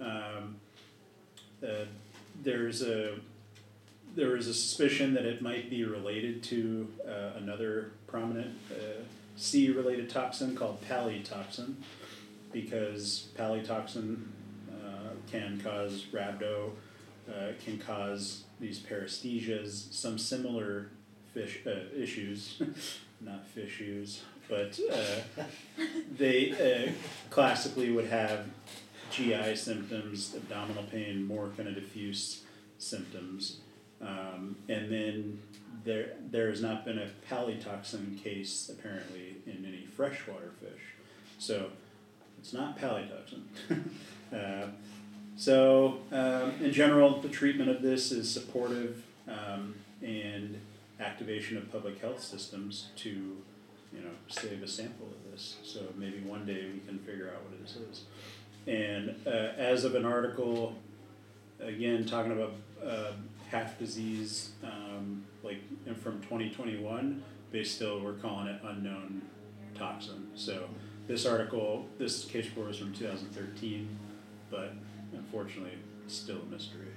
[0.00, 0.56] Um,
[1.62, 1.84] uh,
[2.42, 3.16] there's a
[4.14, 9.02] there is a suspicion that it might be related to uh, another prominent uh,
[9.36, 11.74] sea-related toxin called palytoxin,
[12.52, 14.22] because palytoxin
[14.70, 16.70] uh, can cause rhabdo,
[17.28, 20.90] uh, can cause these paresthesias, some similar
[21.32, 22.62] fish uh, issues,
[23.20, 25.42] not fish issues, but uh,
[26.16, 26.94] they
[27.30, 28.46] classically would have
[29.10, 32.42] GI symptoms, abdominal pain, more kind of diffuse
[32.78, 33.58] symptoms.
[34.04, 35.40] Um, and then
[35.84, 40.80] there there has not been a palytoxin case apparently in any freshwater fish.
[41.38, 41.70] So
[42.38, 43.42] it's not palytoxin.
[44.32, 44.68] uh,
[45.36, 50.60] so um, in general, the treatment of this is supportive um, and
[51.00, 55.56] activation of public health systems to you know save a sample of this.
[55.64, 58.02] So maybe one day we can figure out what this is.
[58.66, 60.74] And uh, as of an article,
[61.60, 62.52] again talking about
[62.84, 63.12] uh,
[63.54, 69.22] Haff disease, um, like and from 2021, they still were calling it unknown
[69.76, 70.26] toxin.
[70.34, 70.68] So
[71.06, 73.88] this article, this case report was from 2013,
[74.50, 74.72] but
[75.12, 76.88] unfortunately, it's still a mystery.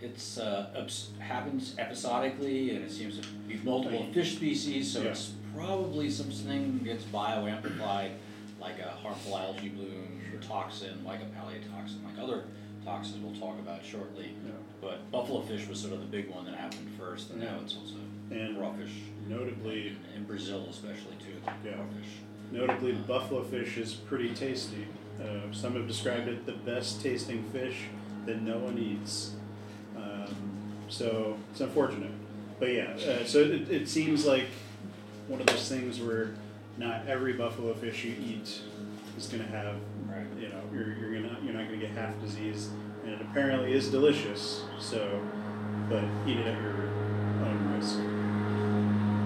[0.00, 0.88] It's, uh,
[1.20, 5.10] happens episodically and it seems to be multiple fish species, so Yeah.
[5.10, 8.14] it's probably something gets bioamplified,
[8.60, 12.44] like a harmful algae bloom, toxin, like a palytoxin, like other
[12.84, 14.32] toxins we'll talk about shortly.
[14.44, 14.52] Yeah.
[14.80, 17.76] But buffalo fish was sort of the big one that happened first, and now it's
[17.76, 17.94] also
[18.30, 18.92] And crawfish,
[19.28, 21.74] notably, in Brazil especially too, Yeah.
[21.74, 22.08] crawfish.
[22.52, 24.86] notably, the buffalo fish is pretty tasty.
[25.20, 27.76] Uh, some have described it the best tasting fish
[28.26, 29.34] that no one eats.
[29.96, 30.34] Um,
[30.88, 32.12] so it's unfortunate,
[32.58, 32.94] but yeah.
[32.94, 34.46] Uh, so it, it seems like
[35.28, 36.30] one of those things where
[36.78, 38.62] not every buffalo fish you eat
[39.20, 39.76] is going to have
[40.08, 40.26] Right.
[40.40, 42.70] you know you're, you're gonna you're not gonna get Haff disease
[43.04, 45.22] and it apparently is delicious so
[45.88, 46.88] but eat it at your
[47.46, 47.98] own risk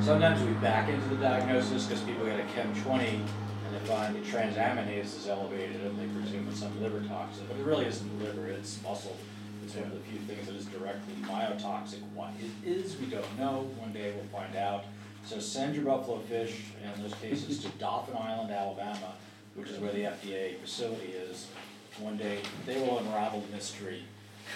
[0.04, 4.14] Sometimes we back into the diagnosis because people get a Chem twenty and they find
[4.14, 8.22] the transaminase is elevated and they presume it's some liver toxin, but it really isn't
[8.22, 9.16] liver, it's muscle.
[9.64, 12.00] It's one of the few things that is directly myotoxic.
[12.14, 13.70] What it is, we don't know.
[13.78, 14.84] One day we'll find out.
[15.24, 19.14] So send your buffalo fish in those cases to Dauphin Island, Alabama,
[19.54, 21.48] which is where the FDA facility is.
[21.98, 24.04] One day they will unravel the mystery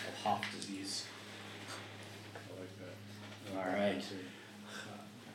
[0.08, 1.04] of Haff disease.
[2.34, 4.04] I like that All right.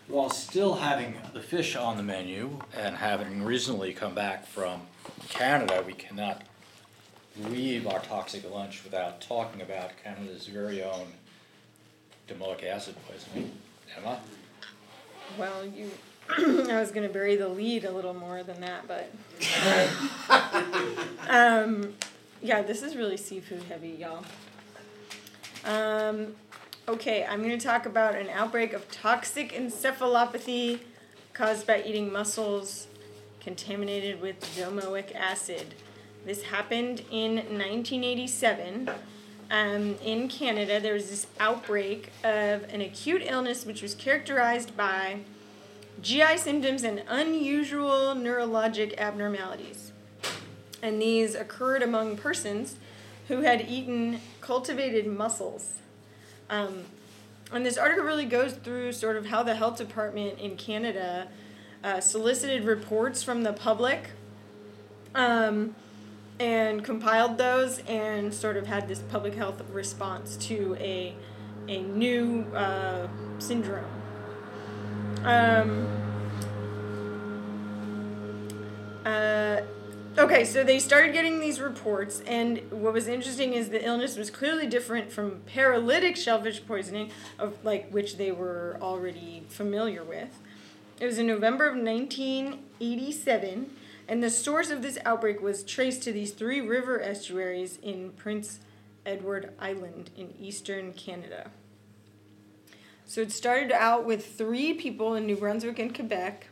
[0.08, 4.82] While still having the fish on the menu and having recently come back from
[5.30, 6.44] Canada, we cannot
[7.40, 11.08] leave our toxic lunch without talking about Canada's very own
[12.28, 13.52] domoic acid poisoning.
[13.98, 14.20] Emma?
[15.38, 15.90] Well, you,
[16.38, 19.10] I was gonna bury the lead a little more than that, but.
[21.30, 21.94] um,
[22.42, 24.24] yeah, this is really seafood heavy, y'all.
[25.66, 26.36] Um,
[26.88, 30.80] okay, I'm gonna talk about an outbreak of toxic encephalopathy
[31.34, 32.88] caused by eating mussels
[33.40, 35.74] contaminated with domoic acid.
[36.26, 38.90] This happened in 1987.
[39.52, 45.20] Um, in Canada, there was this outbreak of an acute illness which was characterized by
[46.02, 49.92] GI symptoms and unusual neurologic abnormalities.
[50.82, 52.76] And these occurred among persons
[53.28, 55.74] who had eaten cultivated mussels.
[56.50, 56.84] Um,
[57.54, 61.28] and this article really goes through sort of how the health department in Canada
[61.84, 64.10] uh, solicited reports from the public
[65.16, 65.76] um,
[66.40, 71.14] and compiled those and sort of had this public health response to a,
[71.68, 73.08] a new uh,
[73.40, 74.03] syndrome.
[75.24, 75.88] Um,
[79.06, 79.62] uh,
[80.18, 84.30] okay, so they started getting these reports, and what was interesting is the illness was
[84.30, 87.10] clearly different from paralytic shellfish poisoning,
[87.40, 90.40] of like which they were already familiar with.
[91.00, 93.72] It was in November of 1987,
[94.08, 98.60] and the source of this outbreak was traced to these three river estuaries in Prince
[99.06, 101.52] Edward Island in eastern Canada.
[103.14, 106.48] So it started out with three people in New Brunswick and Quebec.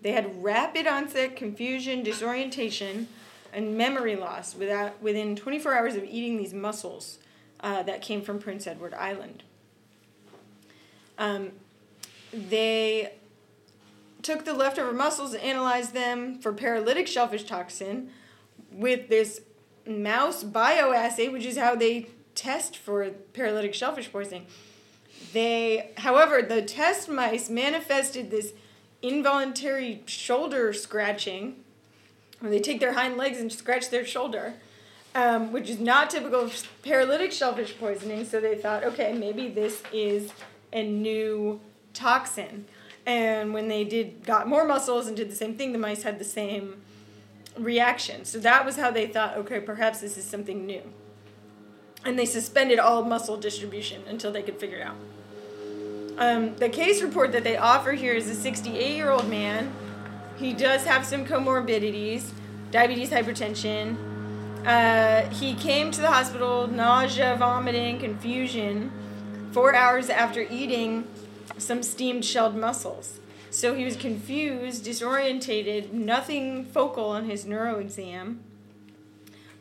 [0.00, 3.08] They had rapid onset confusion, disorientation,
[3.52, 7.18] and memory loss without, within 24 hours of eating these mussels
[7.58, 9.42] uh, that came from Prince Edward Island.
[11.18, 11.50] Um,
[12.32, 13.14] they
[14.22, 18.10] took the leftover mussels and analyzed them for paralytic shellfish toxin
[18.70, 19.40] with this
[19.84, 22.06] mouse bioassay, which is how they
[22.36, 24.46] test for paralytic shellfish poisoning.
[25.32, 28.52] They, however, the test mice manifested this
[29.00, 31.56] involuntary shoulder scratching,
[32.40, 34.54] where they take their hind legs and scratch their shoulder.
[35.14, 38.24] um, which is not typical of paralytic shellfish poisoning.
[38.24, 40.32] So they thought, okay, maybe this is
[40.72, 41.60] a new
[41.92, 42.66] toxin.
[43.04, 46.18] And when they did got more mussels and did the same thing, the mice had
[46.18, 46.82] the same
[47.58, 48.24] reaction.
[48.24, 50.82] So that was how they thought, okay, perhaps this is something new.
[52.04, 54.96] And they suspended all mussel distribution until they could figure it out.
[56.18, 59.72] Um, the case report that they offer here is a 68 year old man.
[60.36, 62.30] He does have some comorbidities,
[62.70, 63.96] diabetes, hypertension.
[64.66, 68.92] Uh, he came to the hospital, nausea, vomiting, confusion,
[69.50, 71.06] four hours after eating
[71.58, 73.18] some steamed shelled mussels.
[73.50, 78.40] So he was confused, disorientated, nothing focal on his neuro exam.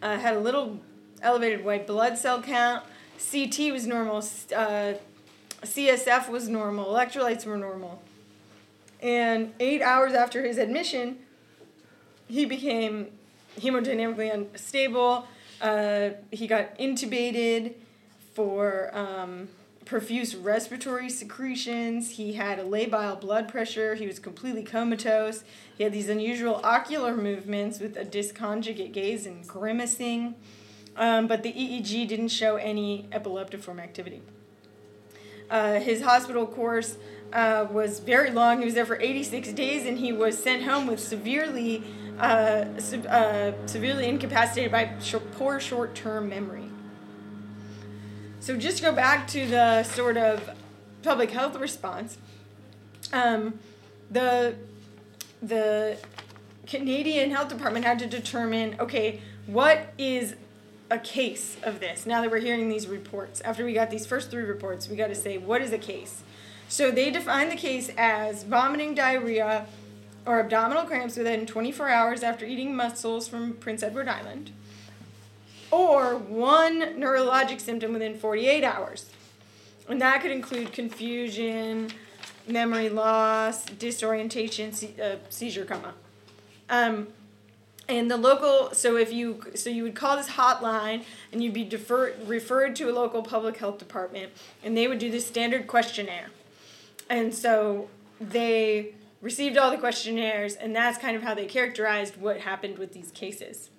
[0.01, 0.79] Uh, had a little
[1.21, 2.83] elevated white blood cell count.
[3.19, 4.23] CT was normal.
[4.55, 4.93] Uh,
[5.63, 6.85] CSF was normal.
[6.85, 8.01] Electrolytes were normal.
[9.01, 11.19] And eight hours after his admission,
[12.27, 13.07] he became
[13.59, 15.27] hemodynamically unstable.
[15.59, 17.73] Uh, he got intubated
[18.33, 19.49] for um,
[19.85, 22.11] profuse respiratory secretions.
[22.11, 23.95] He had a labile blood pressure.
[23.95, 25.43] He was completely comatose.
[25.77, 30.35] He had these unusual ocular movements with a disconjugate gaze and grimacing.
[30.95, 34.21] Um, but the EEG didn't show any epileptiform activity.
[35.51, 36.95] Uh, his hospital course
[37.33, 38.59] uh, was very long.
[38.59, 41.83] He was there for 86 days, and he was sent home with severely,
[42.17, 46.69] uh, se- uh, severely incapacitated by sh- poor short-term memory.
[48.39, 50.49] So just to go back to the sort of
[51.03, 52.17] public health response,
[53.13, 53.59] um,
[54.09, 54.55] the
[55.43, 55.97] the
[56.65, 60.35] Canadian Health Department had to determine okay, what is
[60.91, 62.05] a case of this?
[62.05, 65.07] Now that we're hearing these reports, after we got these first three reports, we got
[65.07, 66.21] to say what is a case.
[66.67, 69.65] So they define the case as vomiting, diarrhea,
[70.25, 74.51] or abdominal cramps within 24 hours after eating mussels from Prince Edward Island
[75.71, 79.09] or one neurologic symptom within 48 hours.
[79.89, 81.89] And that could include confusion,
[82.47, 85.93] memory loss, disorientation, se- uh, seizure coma.
[86.69, 87.07] Um,
[87.91, 91.65] and the local, so if you, so you would call this hotline and you'd be
[91.65, 94.31] defer, referred to a local public health department
[94.63, 96.29] and they would do this standard questionnaire.
[97.09, 97.89] And so
[98.19, 102.93] they received all the questionnaires and that's kind of how they characterized what happened with
[102.93, 103.69] these cases.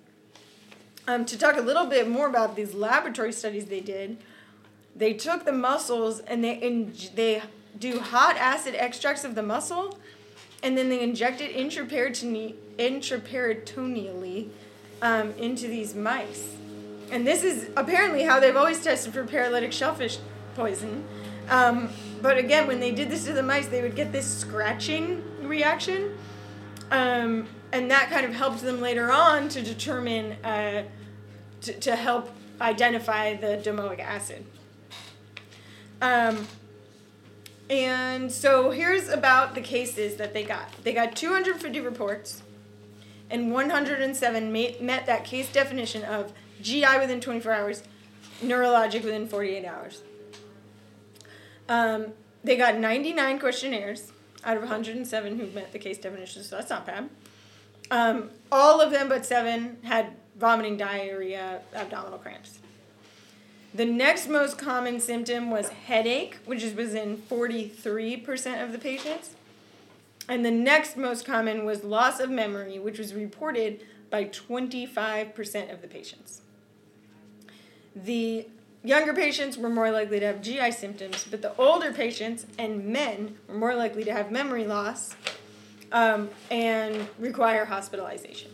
[1.07, 4.17] Um, to talk a little bit more about these laboratory studies they did,
[4.95, 7.41] they took the mussels and they in, they
[7.79, 9.97] do hot acid extracts of the mussel
[10.61, 14.49] and then they inject it intraperitone- intraperitoneally
[15.01, 16.55] um, into these mice.
[17.11, 20.17] And this is apparently how they've always tested for paralytic shellfish
[20.55, 21.03] poison.
[21.49, 21.89] Um,
[22.21, 26.17] but again, when they did this to the mice, they would get this scratching reaction.
[26.89, 30.83] Um, and that kind of helped them later on to determine, uh,
[31.61, 32.29] to, to help
[32.61, 34.45] identify the domoic acid.
[36.01, 36.47] Um,
[37.69, 40.71] and so here's about the cases that they got.
[40.83, 42.43] They got 250 reports,
[43.33, 46.31] and 107 ma- met that case definition of
[46.61, 47.83] GI within 24 hours,
[48.41, 50.03] neurologic within 48 hours.
[51.67, 52.13] Um,
[52.43, 54.11] they got 99 questionnaires
[54.45, 57.09] out of 107 who met the case definition, so that's not bad.
[57.89, 62.59] Um, all of them but seven had vomiting, diarrhea, abdominal cramps.
[63.73, 69.31] The next most common symptom was headache, which was in 43% of the patients.
[70.29, 75.81] And the next most common was loss of memory, which was reported by 25% of
[75.81, 76.41] the patients.
[77.95, 78.47] The
[78.83, 83.37] younger patients were more likely to have GI symptoms, but the older patients and men
[83.47, 85.15] were more likely to have memory loss
[85.91, 88.51] um, and require hospitalization.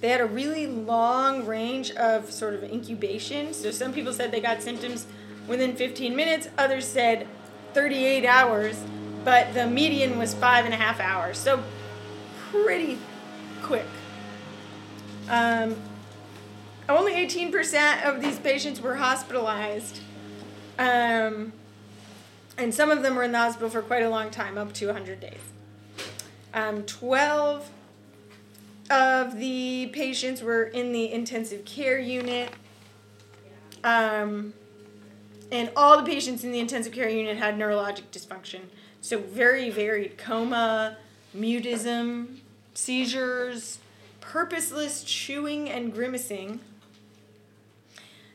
[0.00, 3.52] They had a really long range of sort of incubation.
[3.52, 5.06] So some people said they got symptoms
[5.48, 7.26] within 15 minutes, others said
[7.74, 8.84] 38 hours,
[9.28, 11.36] but the median was five and a half hours.
[11.36, 11.62] So
[12.50, 12.96] pretty
[13.62, 13.84] quick.
[15.28, 15.76] Um,
[16.88, 20.00] only 18% of these patients were hospitalized.
[20.78, 21.52] Um,
[22.56, 24.86] and some of them were in the hospital for quite a long time, up to
[24.86, 25.40] 100 days.
[26.54, 27.70] Um, 12
[28.88, 32.48] of the patients were in the intensive care unit.
[33.84, 34.54] Um,
[35.52, 38.60] and all the patients in the intensive care unit had neurologic dysfunction.
[39.08, 40.98] So, very varied coma,
[41.34, 42.40] mutism,
[42.74, 43.78] seizures,
[44.20, 46.60] purposeless chewing and grimacing.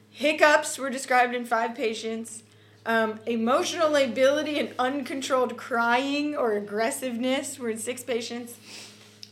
[0.10, 2.42] Hiccups were described in five patients.
[2.88, 8.56] Um, emotional lability and uncontrolled crying or aggressiveness were in six patients.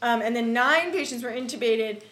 [0.04, 2.04] Um, and then nine patients were intubated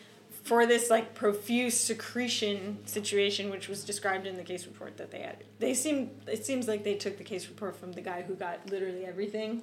[0.49, 5.19] for this like profuse secretion situation, which was described in the case report that they
[5.19, 5.43] had.
[5.59, 8.67] They seem it seems like they took the case report from the guy who got
[8.71, 9.61] literally everything.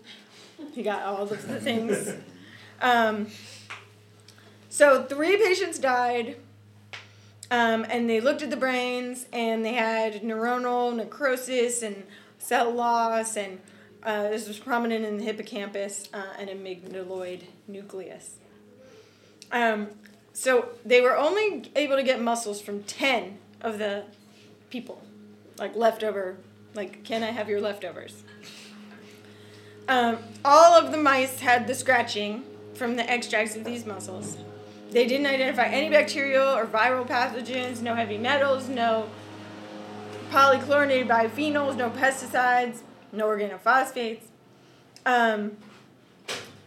[0.75, 2.15] He got all of the things.
[2.81, 3.27] Um,
[4.69, 6.37] so three patients died.
[7.51, 12.05] Um, and they looked at the brains, and they had neuronal necrosis and
[12.39, 13.61] cell loss, and
[14.03, 18.37] uh, this was prominent in the hippocampus uh, and amygdaloid nucleus.
[19.53, 19.89] Um,
[20.37, 24.05] so they were only able to get mussels from 10 of the
[24.69, 25.01] people,
[25.59, 26.37] like leftover,
[26.75, 28.23] like, can I have your leftovers?
[29.89, 34.37] Um, all of the mice had the scratching from the extracts of these mussels.
[34.91, 39.09] They didn't identify any bacterial or viral pathogens, no heavy metals, no
[40.31, 42.81] polychlorinated biphenyls, no pesticides,
[43.11, 44.25] no organophosphates.
[45.07, 45.57] Um,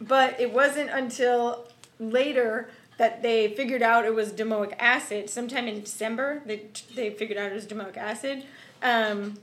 [0.02, 1.68] but it wasn't until
[2.00, 2.70] later
[3.00, 5.30] that they figured out it was domoic acid.
[5.30, 8.44] Sometime in December, they, they figured out it was domoic acid.
[8.84, 9.40] Um,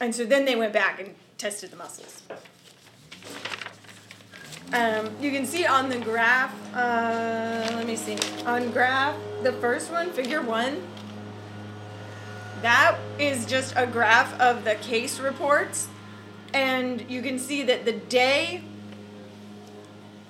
[0.00, 2.22] and so then they went back and tested the mussels.
[4.72, 8.16] Um, you can see on the graph, uh, let me see,
[8.46, 10.80] on graph, the first one, figure one,
[12.62, 15.88] that is just a graph of the case reports.
[16.54, 18.62] And you can see that the day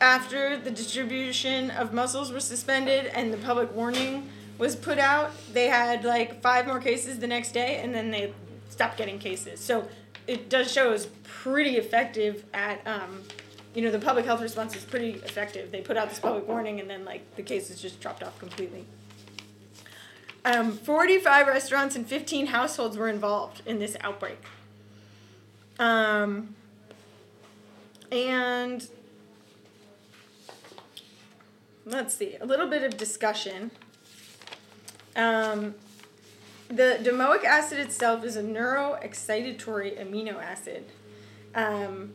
[0.01, 4.29] after the distribution of mussels was suspended and the public warning
[4.59, 8.33] was put out, they had like five more cases the next day and then they
[8.69, 9.61] stopped getting cases.
[9.61, 9.89] So
[10.27, 13.23] it does show is pretty effective at um,
[13.75, 15.71] you know, the public health response is pretty effective.
[15.71, 18.85] They put out this public warning, and then like the cases just dropped off completely.
[20.45, 24.39] Um, 45 restaurants and 15 households were involved in this outbreak.
[25.79, 26.55] Um,
[28.11, 28.89] and
[31.91, 33.71] let's see, a little bit of discussion.
[35.17, 35.75] Um,
[36.69, 40.85] the domoic acid itself is a neuroexcitatory amino acid.
[41.55, 42.13] Um,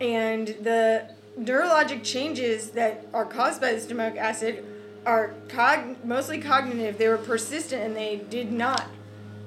[0.00, 4.64] and the neurologic changes that are caused by this domoic acid
[5.06, 6.98] are cog- mostly cognitive.
[6.98, 8.88] They were persistent and they did not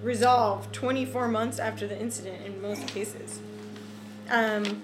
[0.01, 3.39] resolve 24 months after the incident in most cases.
[4.30, 4.82] Um,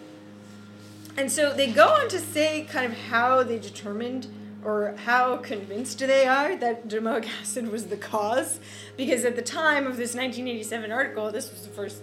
[1.17, 4.27] and so they go on to say kind of how they determined
[4.63, 8.59] or how convinced they are that domoic acid was the cause,
[8.95, 12.01] because at the time of this 1987 article, this was the first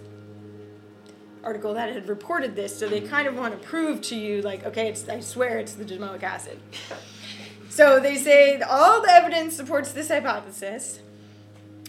[1.43, 4.65] article that had reported this, so they kind of want to prove to you, like,
[4.65, 6.59] okay, it's, I swear it's the domoic acid.
[7.69, 11.01] So they say all the evidence supports this hypothesis.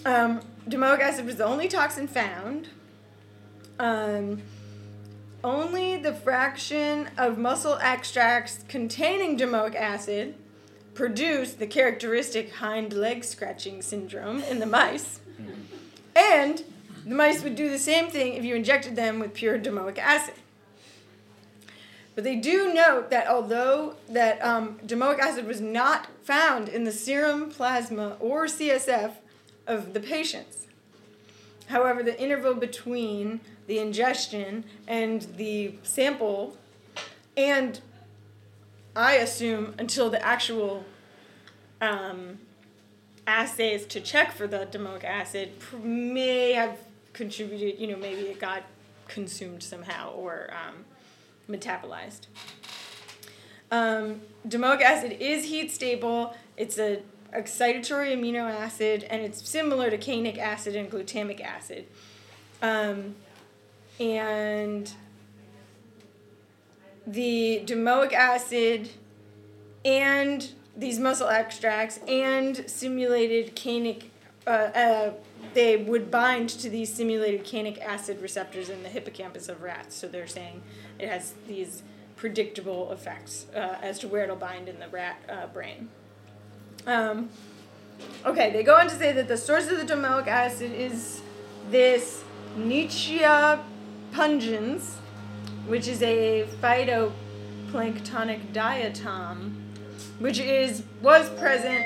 [0.05, 2.69] Um, domoic acid was the only toxin found.
[3.79, 4.43] Um,
[5.45, 10.35] only the fraction of mussel extracts containing domoic acid
[10.95, 15.21] produced the characteristic hind leg scratching syndrome in the mice.
[16.15, 16.65] And
[17.05, 20.35] the mice would do the same thing if you injected them with pure domoic acid.
[22.15, 26.93] But they do note that although that um, domoic acid was not found in the
[26.93, 29.13] serum, plasma, or CSF
[29.67, 30.67] of the patients,
[31.69, 36.57] however, the interval between the ingestion and the sample,
[37.37, 37.81] and
[38.95, 40.85] I assume until the actual
[41.81, 42.39] um,
[43.27, 45.51] assays to check for the domoic acid
[45.83, 46.79] may have
[47.13, 48.63] contributed, you know, maybe it got
[49.09, 50.85] consumed somehow or um,
[51.51, 52.27] metabolized.
[53.71, 56.35] Um, domoic acid is heat stable.
[56.57, 57.03] It's a
[57.35, 61.87] excitatory amino acid, and it's similar to kainic acid and glutamic acid.
[62.63, 63.17] Um,
[63.99, 64.93] and
[67.07, 68.91] the domoic acid
[69.85, 74.05] and these mussel extracts and simulated kainic
[74.47, 75.13] uh, uh,
[75.55, 79.97] they would bind to these simulated kainic acid receptors in the hippocampus of rats.
[79.97, 80.63] So they're saying
[80.99, 81.83] it has these
[82.15, 85.89] predictable effects uh, as to where it'll bind in the rat uh, brain.
[86.87, 87.31] Um,
[88.25, 91.21] okay, they go on to say that the source of the domoic acid is
[91.71, 92.23] this
[92.57, 93.61] Nitzschia
[94.17, 94.95] pungens,
[95.67, 99.53] which is a phytoplanktonic diatom,
[100.19, 101.85] which is was present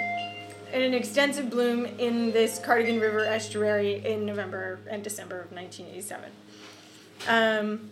[0.72, 6.30] in an extensive bloom in this Cardigan River estuary in November and December of 1987.
[7.26, 7.90] Um,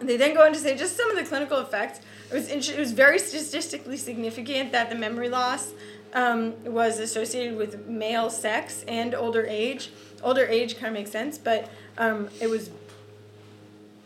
[0.00, 2.00] they then go on to say just some of the clinical effects.
[2.30, 5.72] It was, it was very statistically significant that the memory loss
[6.14, 9.90] um, was associated with male sex and older age.
[10.22, 12.70] Older age kind of makes sense, but um, it was,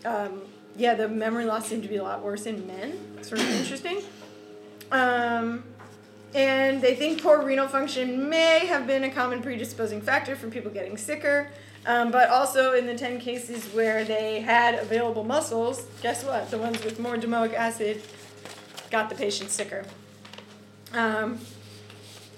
[0.04, 0.42] um,
[0.76, 3.22] yeah, the memory loss seemed to be a lot worse in men.
[3.22, 4.02] Sort of interesting.
[4.92, 5.64] Um,
[6.34, 10.70] and they think poor renal function may have been a common predisposing factor for people
[10.70, 11.50] getting sicker.
[11.86, 16.50] Um, but also in the 10 cases where they had available mussels, guess what?
[16.50, 18.02] The ones with more domoic acid
[18.90, 19.84] got the patient sicker.
[20.92, 21.38] Um,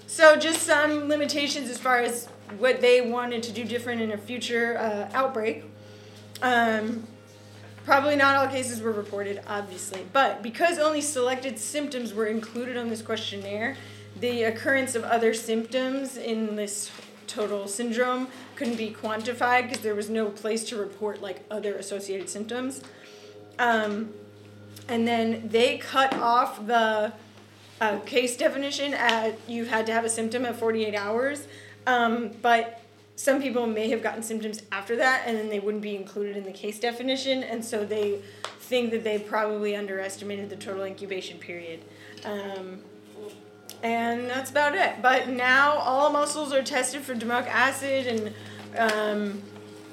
[0.06, 2.26] so, just some limitations as far as
[2.58, 5.64] what they wanted to do different in a future uh, outbreak.
[6.42, 7.06] Um,
[7.84, 12.88] probably not all cases were reported, obviously, but because only selected symptoms were included on
[12.88, 13.76] this questionnaire,
[14.20, 16.90] the occurrence of other symptoms in this
[17.26, 22.28] total syndrome couldn't be quantified because there was no place to report like other associated
[22.28, 22.82] symptoms.
[23.58, 24.12] Um,
[24.88, 27.12] and then they cut off the
[27.80, 31.46] uh, case definition at you had to have a symptom at 48 hours.
[31.86, 32.81] Um, but
[33.22, 36.42] some people may have gotten symptoms after that and then they wouldn't be included in
[36.42, 37.44] the case definition.
[37.44, 38.20] And so they
[38.58, 41.84] think that they probably underestimated the total incubation period.
[42.24, 42.80] Um,
[43.84, 45.00] and that's about it.
[45.00, 48.34] But now all mussels are tested for domoic acid, and
[48.76, 49.42] um,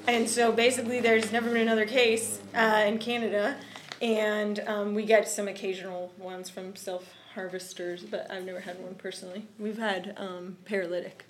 [0.08, 3.56] and so basically there's never been another case uh, in Canada,
[4.02, 8.94] and um, we get some occasional ones from self harvesters, but I've never had one
[8.94, 9.46] personally.
[9.58, 11.24] We've had um, paralytic,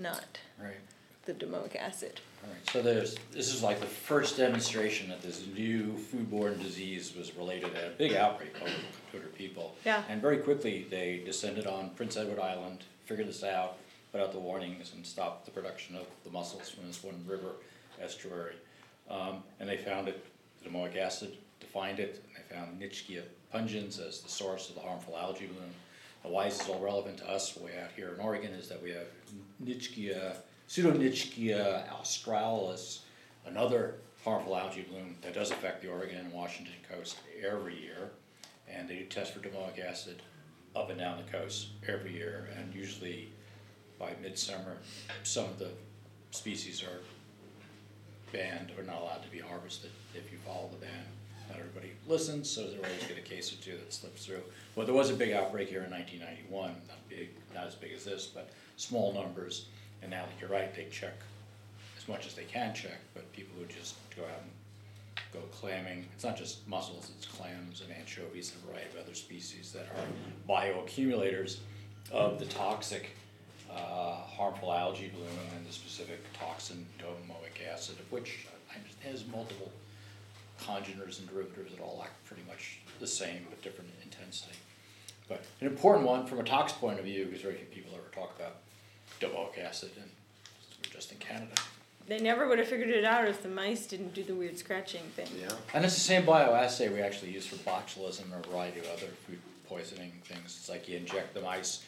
[0.00, 0.76] not Right.
[1.24, 2.20] the domoic acid.
[2.44, 7.34] Alright, so there's, this is like the first demonstration that this new foodborne disease was
[7.36, 9.74] related to a big outbreak over two hundred people.
[9.84, 10.02] Yeah.
[10.08, 13.78] And very quickly, they descended on Prince Edward Island, figured this out,
[14.12, 17.52] put out the warnings and stopped the production of the mussels from this one river
[18.00, 18.54] estuary.
[19.10, 20.24] Um, and they found it,
[20.62, 23.22] the domoic acid defined it, and they found Nitzschia
[23.52, 25.70] pungens as the source of the harmful algae bloom.
[26.24, 28.82] Now, why is this all relevant to us way out here in Oregon is that
[28.82, 29.06] we have
[29.64, 30.36] Nitzschia,
[30.68, 33.02] Pseudonitzschia australis,
[33.46, 33.94] another
[34.24, 38.10] harmful algae bloom that does affect the Oregon and Washington coast every year.
[38.70, 40.22] And they do test for domoic acid
[40.76, 43.30] up and down the coast every year, and usually
[43.98, 44.76] by midsummer,
[45.22, 45.70] some of the
[46.30, 47.00] species are
[48.30, 51.04] banned or not allowed to be harvested if you follow the ban.
[51.48, 54.42] Not everybody listens, so there always get a case or two that slips through.
[54.76, 57.92] Well, there was a big outbreak here in nineteen ninety-one, not big, not as big
[57.94, 59.66] as this, but small numbers.
[60.00, 61.14] And now, that you're right, they check
[61.96, 64.50] as much as they can check, but people who just go out and
[65.32, 69.14] go clamming, it's not just mussels, it's clams and anchovies and a variety of other
[69.14, 71.58] species that are bioaccumulators
[72.12, 73.10] of the toxic
[73.70, 75.26] uh, harmful algae bloom
[75.56, 78.46] and the specific toxin domoic acid, of which
[79.04, 79.70] has multiple
[80.64, 84.56] congeners and derivatives that all act pretty much the same but different intensity.
[85.28, 88.08] But an important one from a tox point of view, because very few people ever
[88.14, 88.56] talk about
[89.20, 90.10] domoic acid, and
[90.82, 91.52] we're just in Canada.
[92.06, 95.02] They never would have figured it out if the mice didn't do the weird scratching
[95.14, 95.28] thing.
[95.38, 95.50] Yeah.
[95.74, 99.08] And it's the same bioassay we actually use for botulism and a variety of other
[99.26, 99.38] food
[99.68, 100.56] poisoning things.
[100.58, 101.84] It's like you inject the mice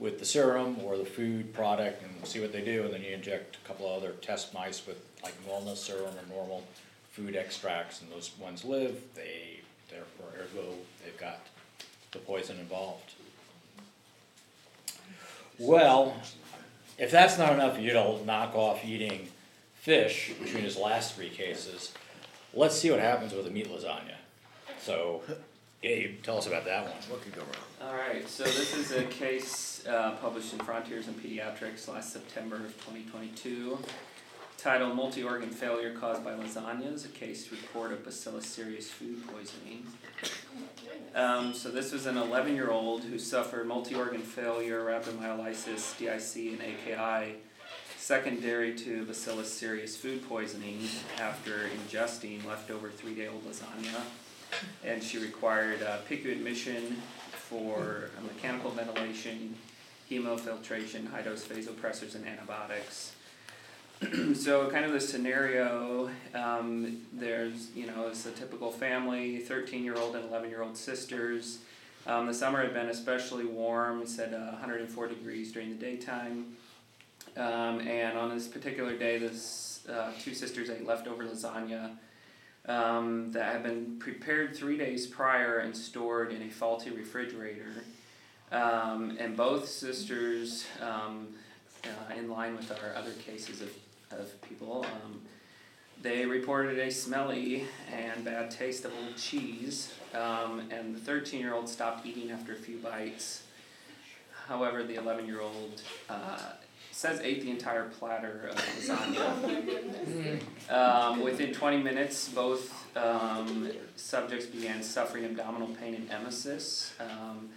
[0.00, 3.12] with the serum or the food product and see what they do, and then you
[3.12, 6.64] inject a couple of other test mice with like normal serum or normal
[7.12, 11.38] food extracts, and those ones live, they, therefore ergo, they've got
[12.10, 13.12] the poison involved.
[15.58, 16.16] Well,
[17.02, 19.26] if that's not enough for you to knock off eating
[19.74, 21.92] fish between his last three cases,
[22.54, 24.14] let's see what happens with a meat lasagna.
[24.80, 25.20] So,
[25.82, 26.94] Gabe, tell us about that one.
[27.08, 27.90] What could go wrong?
[27.90, 32.72] Alright, so this is a case uh, published in Frontiers in Pediatrics last September of
[32.84, 33.78] 2022.
[34.62, 39.84] Titled Multi Organ Failure Caused by Lasagnas, a case report of Bacillus cereus food poisoning.
[41.16, 46.52] Um, so, this was an 11 year old who suffered multi organ failure, rhabdomyolysis, DIC,
[46.52, 47.38] and AKI
[47.96, 50.78] secondary to Bacillus cereus food poisoning
[51.18, 54.02] after ingesting leftover three day old lasagna
[54.84, 57.02] and she required uh, PICU admission
[57.32, 59.56] for mechanical ventilation,
[60.08, 63.16] hemofiltration, high dose vasopressors, and antibiotics.
[64.34, 69.96] so, kind of the scenario um, there's, you know, it's a typical family 13 year
[69.96, 71.58] old and 11 year old sisters.
[72.06, 76.56] Um, the summer had been especially warm, it's at uh, 104 degrees during the daytime.
[77.36, 81.92] Um, and on this particular day, this uh, two sisters ate leftover lasagna
[82.66, 87.84] um, that had been prepared three days prior and stored in a faulty refrigerator.
[88.50, 91.28] Um, and both sisters, um,
[91.84, 93.70] uh, in line with our other cases of,
[94.12, 95.20] of people, um,
[96.00, 99.92] they reported a smelly and bad taste of old cheese.
[100.14, 103.44] Um, and the 13 year old stopped eating after a few bites.
[104.48, 106.38] However, the 11 year old uh,
[106.90, 110.40] says ate the entire platter of lasagna.
[110.70, 116.90] um, within 20 minutes, both um, subjects began suffering abdominal pain and emesis.
[117.00, 117.50] Um,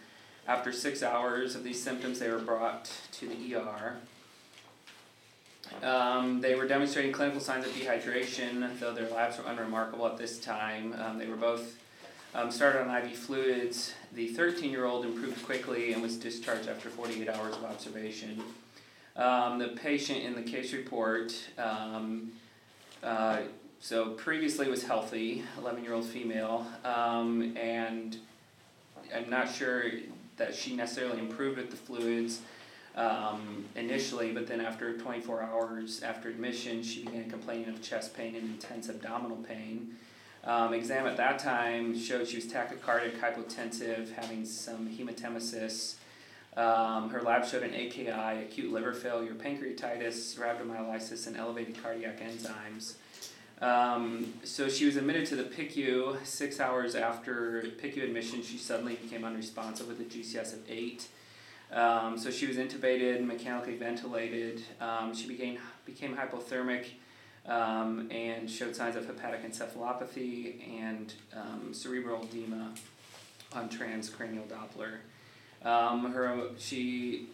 [0.47, 3.97] After six hours of these symptoms, they were brought to the ER.
[5.83, 10.39] Um, they were demonstrating clinical signs of dehydration, though their labs were unremarkable at this
[10.39, 10.95] time.
[10.99, 11.77] Um, they were both
[12.33, 13.93] um, started on IV fluids.
[14.13, 18.41] The 13 year old improved quickly and was discharged after 48 hours of observation.
[19.15, 22.33] Um, the patient in the case report, um,
[23.01, 23.39] uh,
[23.79, 28.17] so previously was healthy, 11 year old female, um, and
[29.15, 29.83] I'm not sure
[30.37, 32.41] that she necessarily improved with the fluids
[32.95, 38.35] um, initially, but then after 24 hours after admission, she began complaining of chest pain
[38.35, 39.95] and intense abdominal pain.
[40.45, 45.95] Um, exam at that time showed she was tachycardic, hypotensive, having some hematemesis.
[46.55, 52.93] Um, her lab showed an AKI, acute liver failure, pancreatitis, rhabdomyolysis, and elevated cardiac enzymes.
[53.61, 56.25] Um, so she was admitted to the PICU.
[56.25, 61.07] Six hours after PICU admission, she suddenly became unresponsive with a GCS of 8.
[61.71, 64.61] Um, so she was intubated, mechanically ventilated.
[64.79, 66.85] Um, she became, became hypothermic
[67.47, 72.73] um, and showed signs of hepatic encephalopathy and um, cerebral edema
[73.53, 74.97] on transcranial Doppler.
[75.67, 77.29] Um, her, she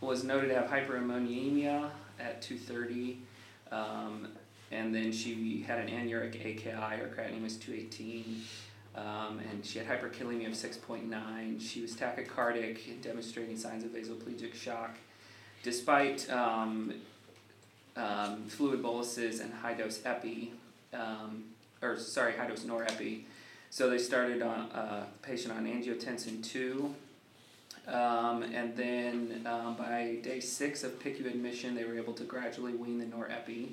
[0.00, 3.18] was noted to have hyperammonemia at 230,
[3.72, 4.28] um,
[4.70, 8.42] and then she had an anuric AKI, her creatinine was 218,
[8.96, 11.60] um, and she had hyperkalemia of 6.9.
[11.60, 14.96] She was tachycardic, demonstrating signs of vasoplegic shock.
[15.62, 16.94] Despite um,
[17.96, 20.52] um, fluid boluses and high dose epi,
[20.92, 21.44] um,
[21.82, 23.22] or sorry, high dose norepi.
[23.70, 26.94] So they started on a uh, patient on angiotensin 2.
[27.88, 32.74] Um, and then um, by day six of PICU admission, they were able to gradually
[32.74, 33.72] wean the norepi.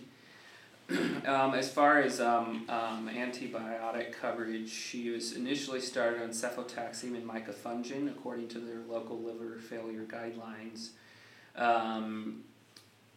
[1.26, 7.28] Um, as far as um, um, antibiotic coverage, she was initially started on cefotaxime and
[7.28, 10.90] micafungin according to their local liver failure guidelines.
[11.56, 12.44] Um,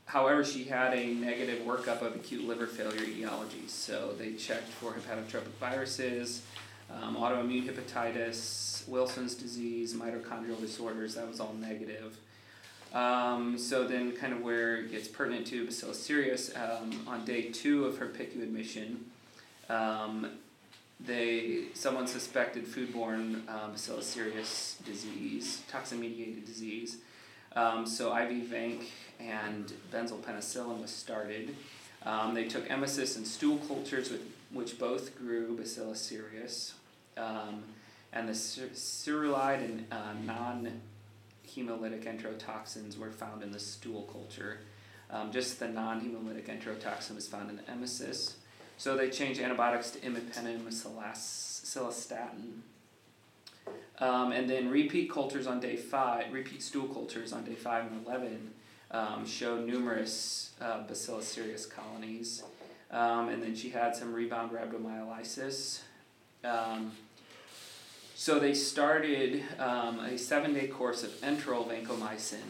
[0.07, 4.93] however, she had a negative workup of acute liver failure etiologies, so they checked for
[4.93, 6.43] hepatotropic viruses,
[6.91, 12.19] um, autoimmune hepatitis, Wilson's disease, mitochondrial disorders, that was all negative.
[12.95, 17.51] Um, so then, kind of where it gets pertinent to Bacillus cereus, um, on day
[17.51, 19.07] two of her PICU admission,
[19.69, 20.31] um,
[21.01, 26.99] they someone suspected foodborne um, Bacillus cereus disease, toxin-mediated disease.
[27.57, 28.85] Um, so IV vanc
[29.19, 31.57] and benzyl penicillin was started.
[32.05, 34.23] Um, they took emesis and stool cultures, with,
[34.53, 36.75] which both grew Bacillus cereus.
[38.15, 40.81] And the cereulide and uh, non
[41.55, 44.59] hemolytic enterotoxins were found in the stool culture.
[45.11, 48.35] Um, just the non hemolytic enterotoxin was found in the emesis.
[48.77, 52.61] So they changed antibiotics to imipenem, cilastatin.
[53.99, 58.05] Um, and then repeat cultures on day five, repeat stool cultures on day five and
[58.05, 58.51] 11
[58.91, 62.43] um, showed numerous uh, Bacillus cereus colonies.
[62.91, 65.81] Um, and then she had some rebound rhabdomyolysis.
[66.45, 66.93] Um,
[68.15, 72.43] so they started um, a seven day course of enteral vancomycin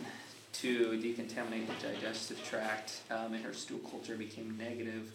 [0.53, 5.13] to decontaminate the digestive tract, um, and her stool culture became negative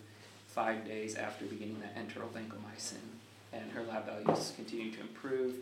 [0.47, 2.97] five days after beginning the enteral vancomycin.
[3.53, 5.55] And her lab values continued to improve.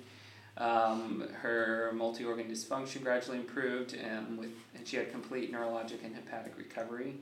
[0.58, 6.16] Um, her multi organ dysfunction gradually improved, and, with, and she had complete neurologic and
[6.16, 7.14] hepatic recovery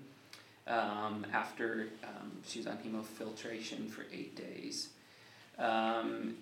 [0.68, 4.90] um, after um, she was on hemofiltration for eight days.
[5.60, 6.36] Um,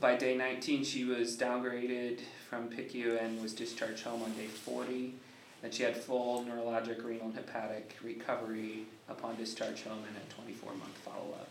[0.00, 5.14] by day 19, she was downgraded from PICU and was discharged home on day 40.
[5.62, 10.72] And she had full neurologic, renal, and hepatic recovery upon discharge home and a 24
[10.74, 11.48] month follow up.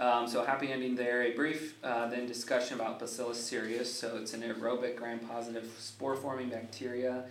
[0.00, 1.22] Um, so, happy ending there.
[1.22, 3.92] A brief uh, then discussion about Bacillus cereus.
[3.92, 7.24] So, it's an aerobic gram positive spore forming bacteria.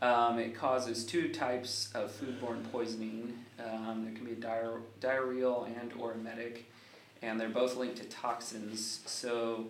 [0.00, 3.34] Um, it causes two types of foodborne poisoning.
[3.58, 6.64] Um, there can be diar- diarrheal and or emetic
[7.22, 9.00] and they're both linked to toxins.
[9.06, 9.66] So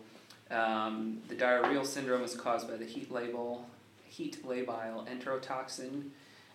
[0.51, 3.67] um, the diarrheal syndrome is caused by the heat label,
[4.07, 6.11] heat labile enterotoxin,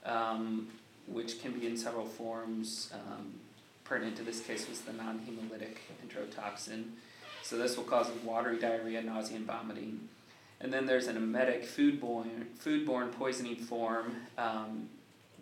[0.05, 0.67] um,
[1.07, 2.91] which can be in several forms.
[2.93, 3.33] Um,
[3.83, 6.85] pertinent to this case was the non-hemolytic enterotoxin.
[7.41, 10.07] So this will cause watery diarrhea, nausea, and vomiting.
[10.61, 14.87] And then there's an emetic foodborne, foodborne poisoning form um,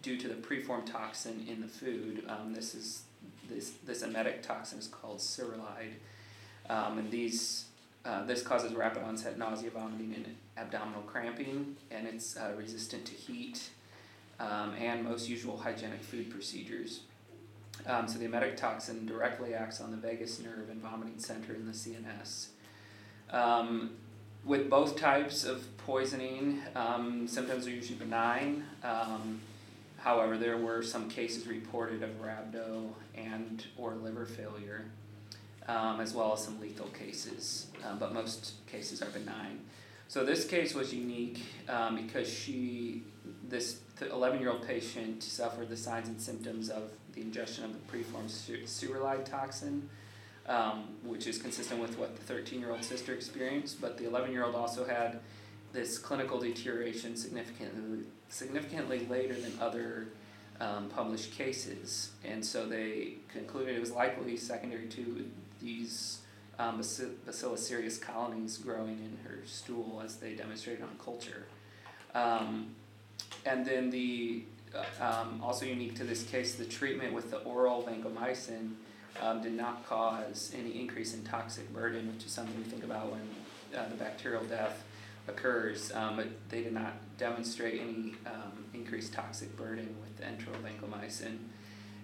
[0.02, 2.24] due to the preformed toxin in the food.
[2.28, 3.04] Um, this is
[3.54, 5.93] this, this emetic toxin is called cereulide.
[6.70, 7.66] Um, and these,
[8.06, 13.14] uh, this causes rapid onset nausea, vomiting, and abdominal cramping, and it's uh, resistant to
[13.14, 13.70] heat
[14.39, 17.02] um, and most usual hygienic food procedures.
[17.86, 21.66] Um, so the emetic toxin directly acts on the vagus nerve and vomiting center in
[21.66, 22.47] the CNS.
[23.32, 23.91] Um,
[24.43, 28.66] with both types of poisoning, um, symptoms are usually benign.
[28.84, 29.41] Um,
[30.04, 34.86] however, there were some cases reported of rhabdo and or liver failure,
[35.68, 39.62] um, as well as some lethal cases, uh, but most cases are benign.
[40.08, 43.04] So this case was unique um, because she,
[43.47, 47.80] this 11 year old patient suffered the signs and symptoms of the ingestion of the
[47.80, 49.88] preformed cereulide toxin,
[50.47, 53.80] um, which is consistent with what the 13 year old sister experienced.
[53.80, 55.20] But the 11 year old also had
[55.74, 60.08] this clinical deterioration significantly, significantly later than other
[60.60, 62.12] um, published cases.
[62.24, 65.26] And so they concluded it was likely secondary to
[65.62, 66.20] these
[66.60, 71.46] um, Bacillus cereus colonies growing in her stool as they demonstrated on culture.
[72.14, 72.76] Um,
[73.46, 74.44] and then the
[74.76, 78.74] uh, um, also unique to this case, the treatment with the oral vancomycin
[79.22, 83.12] um, did not cause any increase in toxic burden, which is something we think about
[83.12, 83.22] when
[83.76, 84.84] uh, the bacterial death
[85.28, 85.92] occurs.
[85.94, 90.26] Um, but they did not demonstrate any um, increased toxic burden with the.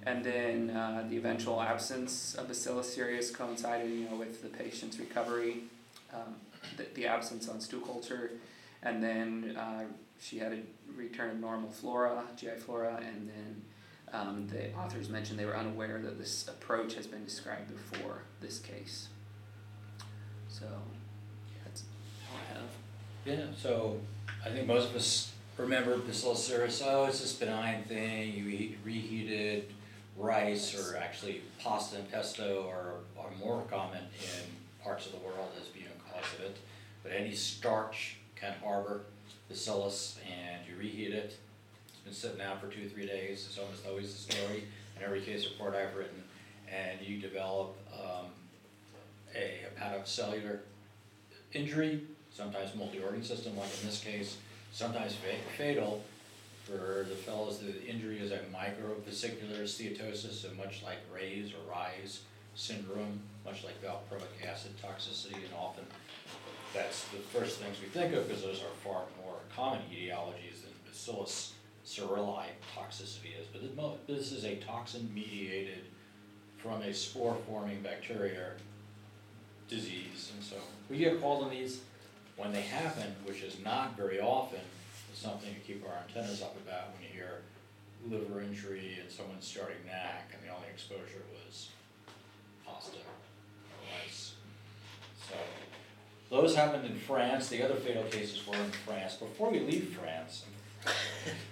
[0.08, 5.00] And then uh, the eventual absence of Bacillus cereus coincided, you know, with the patient's
[5.00, 5.64] recovery,
[6.14, 6.36] um,
[6.78, 8.32] the, the absence on stool culture,
[8.84, 9.84] and then uh,
[10.20, 10.60] she had a
[10.96, 13.62] return of normal flora, GI flora, and then
[14.14, 18.60] um, the authors mentioned they were unaware that this approach has been described before this
[18.60, 19.10] case.
[20.48, 20.66] So
[21.66, 21.84] that's
[22.32, 22.70] all I have.
[23.28, 24.00] Yeah, so
[24.46, 26.50] I think most of us remember Bacillus
[26.86, 29.66] oh, it's this benign thing, you eat reheated
[30.16, 34.46] rice or actually pasta and pesto are, are more common in
[34.82, 36.58] parts of the world as being a cause of it.
[37.04, 39.02] But any starch can harbor
[39.50, 41.38] bacillus and you reheat it.
[41.90, 44.64] It's been sitting out for two, or three days, it's almost always the story
[44.96, 46.24] in every case report I've written.
[46.74, 48.28] And you develop um,
[49.36, 50.60] a hepatocellular
[51.52, 52.04] injury,
[52.38, 54.38] sometimes multi-organ system, like in this case,
[54.72, 56.04] sometimes fa- fatal.
[56.66, 62.22] For the fellows, the injury is a microvesicular steatosis, so much like Ray's or Rye's
[62.56, 65.86] syndrome, much like valproic acid toxicity, and often
[66.74, 70.74] that's the first things we think of, because those are far more common etiologies than
[70.86, 71.54] Bacillus
[71.86, 73.48] cereuli toxicity is.
[73.52, 73.72] But this
[74.06, 75.86] this is a toxin mediated
[76.58, 78.52] from a spore forming bacteria
[79.70, 80.58] disease, and so
[80.90, 81.80] we get called on these
[82.38, 84.60] when they happen, which is not very often,
[85.12, 87.42] is something to keep our antennas up about when you hear
[88.10, 91.70] liver injury and someone starting NAC and the only exposure was
[92.66, 94.36] pasta or rice.
[95.28, 95.36] So,
[96.30, 99.16] those happened in France, the other fatal cases were in France.
[99.16, 100.46] Before we leave France,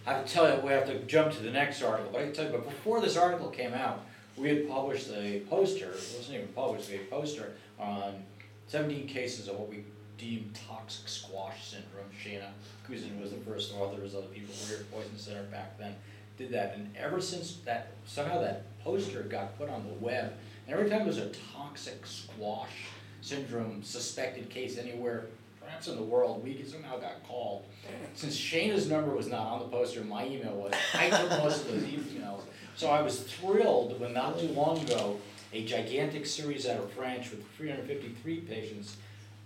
[0.05, 2.25] I have to tell you, we have to jump to the next article, but I
[2.25, 4.05] can tell you, but before this article came out,
[4.38, 8.23] we had published a poster, it wasn't even published, we had a poster on
[8.67, 9.83] seventeen cases of what we
[10.18, 12.09] deem toxic squash syndrome.
[12.24, 12.49] Shana
[12.89, 15.95] Kuzin was the first author, as other people were at Poison Center back then,
[16.38, 16.76] did that.
[16.76, 20.34] And ever since that, somehow that poster got put on the web,
[20.68, 22.88] and every time there's a toxic squash
[23.22, 25.26] syndrome suspected case anywhere,
[25.59, 27.66] perhaps in the world, we somehow got called.
[28.13, 31.72] Since Shana's number was not on the poster, my email was, I took most of
[31.72, 32.41] those emails.
[32.76, 35.18] So I was thrilled when not too long ago,
[35.53, 38.97] a gigantic series out of France with three hundred fifty-three patients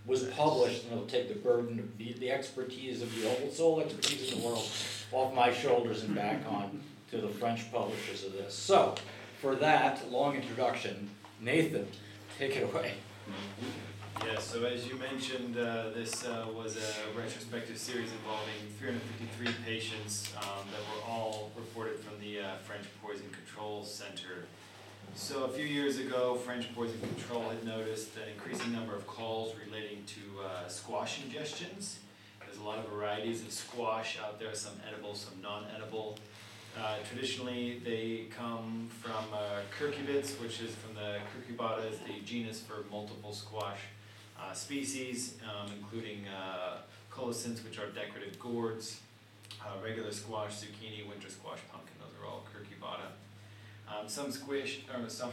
[0.10, 3.80] was published, and it'll take the burden of the, the expertise of the whole sole
[3.80, 4.68] expertise in the world
[5.12, 6.82] off my shoulders and back on
[7.12, 8.53] to the French publishers of this.
[8.53, 8.95] So,
[9.39, 11.88] for that long introduction, Nathan,
[12.38, 12.93] take it away.
[14.26, 20.34] Yeah, so as you mentioned, uh, this uh, was a retrospective series involving 353 patients
[20.38, 24.45] um, that were all reported from the uh, French Poison Control Center.
[25.20, 29.54] So a few years ago, French Poison Control had noticed an increasing number of calls
[29.68, 31.98] relating to uh, squash ingestions.
[32.40, 36.18] There's a lot of varieties of squash out there, some edible, some non-edible.
[36.80, 39.60] Uh, traditionally, they come from uh,
[40.42, 43.80] which is from the curcubata, the genus for multiple squash
[44.42, 46.78] uh, species, um, including uh,
[47.12, 49.02] colocynths, which are decorative gourds,
[49.62, 51.94] uh, regular squash, zucchini, winter squash, pumpkin.
[52.00, 53.19] Those are all curcubata.
[53.90, 55.32] Um, some squish, or some.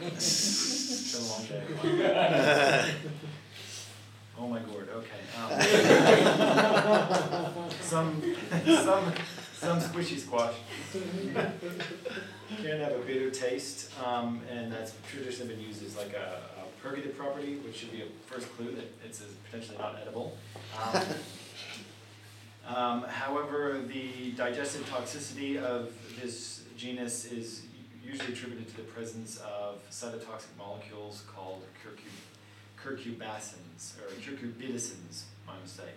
[0.00, 2.94] it's been a long day.
[4.38, 4.88] oh my gourd.
[4.88, 5.20] Okay.
[5.38, 5.50] Um,
[7.80, 8.22] some,
[8.64, 9.12] some,
[9.54, 10.54] some squishy squash
[10.92, 16.82] can have a bitter taste, um, and that's traditionally been used as like a, a
[16.82, 20.36] purgative property, which should be a first clue that it's potentially not edible.
[20.82, 21.02] Um,
[22.66, 27.65] um, however, the digestive toxicity of this genus is
[28.06, 35.96] usually attributed to the presence of cytotoxic molecules called curcu- curcubasins, or cucurbitacins, my mistake.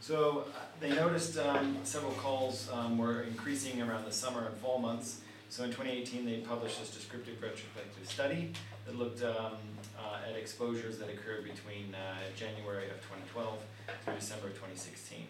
[0.00, 4.78] So uh, they noticed um, several calls um, were increasing around the summer and fall
[4.78, 5.20] months.
[5.48, 8.52] So in 2018, they published this descriptive retrospective study
[8.86, 9.52] that looked um,
[9.98, 13.58] uh, at exposures that occurred between uh, January of 2012
[14.04, 15.26] through December of 2016.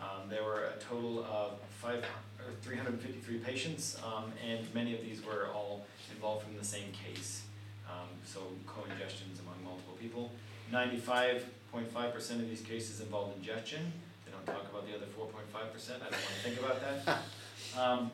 [0.00, 2.04] Um, there were a total of five,
[2.38, 7.44] or 353 patients, um, and many of these were all involved from the same case.
[7.88, 10.30] Um, so co-ingestions among multiple people.
[10.72, 13.92] 95.5% of these cases involved ingestion.
[14.24, 15.22] They don't talk about the other 4.5%.
[15.24, 17.18] I don't want to think about that.
[17.76, 18.10] Um,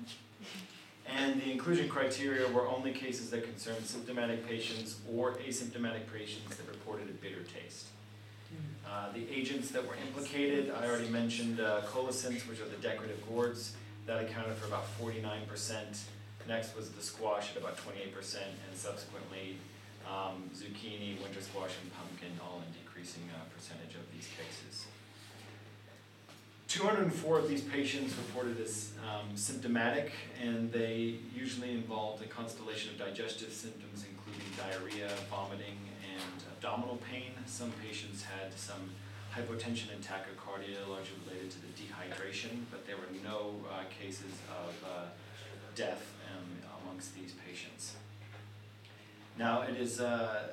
[1.06, 6.68] and the inclusion criteria were only cases that concerned symptomatic patients or asymptomatic patients that
[6.68, 7.88] reported a bitter taste.
[8.92, 13.74] Uh, the agents that were implicated, I already mentioned uh, which are the decorative gourds,
[14.04, 16.04] that accounted for about forty-nine percent.
[16.46, 19.56] Next was the squash at about twenty-eight percent, and subsequently
[20.06, 24.84] um, zucchini, winter squash, and pumpkin, all in decreasing uh, percentage of these cases.
[26.68, 30.12] Two hundred and four of these patients reported as um, symptomatic,
[30.42, 35.78] and they usually involved a constellation of digestive symptoms, including diarrhea, vomiting,
[36.62, 37.32] abdominal pain.
[37.46, 38.90] Some patients had some
[39.34, 44.32] hypotension and tachycardia, largely related to the dehydration, but there were no uh, cases
[44.64, 45.04] of uh,
[45.74, 46.46] death um,
[46.84, 47.94] amongst these patients.
[49.36, 50.48] Now, it is uh,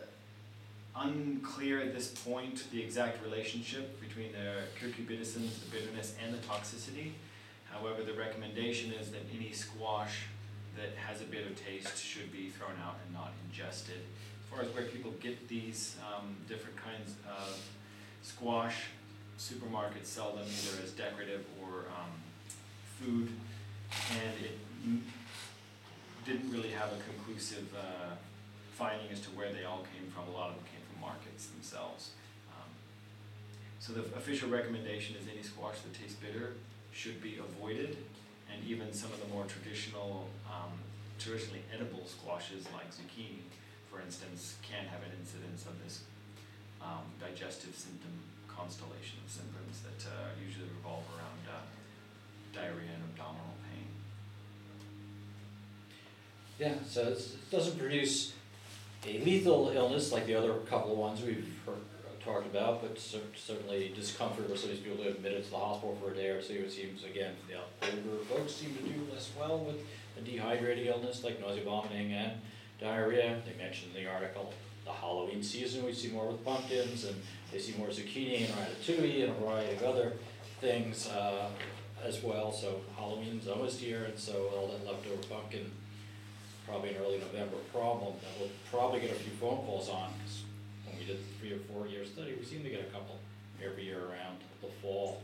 [0.96, 7.12] unclear at this point the exact relationship between the cucurbitacins, the bitterness, and the toxicity.
[7.72, 10.24] However, the recommendation is that any squash
[10.76, 14.02] that has a bitter taste should be thrown out and not ingested.
[14.50, 17.62] As far as where people get these um, different kinds of
[18.24, 18.88] squash,
[19.38, 22.10] supermarkets sell them either as decorative or um,
[23.00, 23.30] food,
[24.12, 24.58] and it
[26.26, 28.16] didn't really have a conclusive uh,
[28.74, 30.28] finding as to where they all came from.
[30.34, 32.12] A lot of them came from markets themselves.
[32.52, 32.70] Um,
[33.80, 36.54] so the official recommendation is any squash that tastes bitter
[36.92, 37.98] should be avoided,
[38.52, 40.74] and even some of the more traditional, um,
[41.20, 43.46] traditionally edible squashes like zucchini,
[43.92, 46.02] for instance, can have an incidence of this
[46.82, 48.12] um, digestive symptom
[48.48, 51.62] constellation of symptoms that uh, usually revolve around uh,
[52.54, 53.88] diarrhea and abdominal pain.
[56.60, 58.34] Yeah, so it doesn't produce
[59.08, 61.76] a lethal illness like the other couple of ones we've heard,
[62.24, 65.98] talked about, but cer- certainly discomfort where some of these people admitted to the hospital
[66.02, 66.66] for a day or two.
[66.66, 67.56] It seems, again, the
[67.88, 69.78] older folks seem to do less well with
[70.18, 72.34] a dehydrated illness like nausea, vomiting, and
[72.80, 73.42] diarrhea.
[73.46, 74.54] They mentioned in the article
[74.86, 77.16] the Halloween season, we see more with pumpkins, and
[77.52, 80.14] they see more zucchini and ratatouille and a variety of other
[80.62, 81.50] things uh,
[82.04, 82.52] as well.
[82.52, 85.72] So Halloween's almost here, and so all that leftover pumpkin
[86.68, 90.12] probably an early November problem that we'll probably get a few phone calls on,
[90.86, 93.18] when we did the three or four year study, we seem to get a couple
[93.64, 95.22] every year around the fall.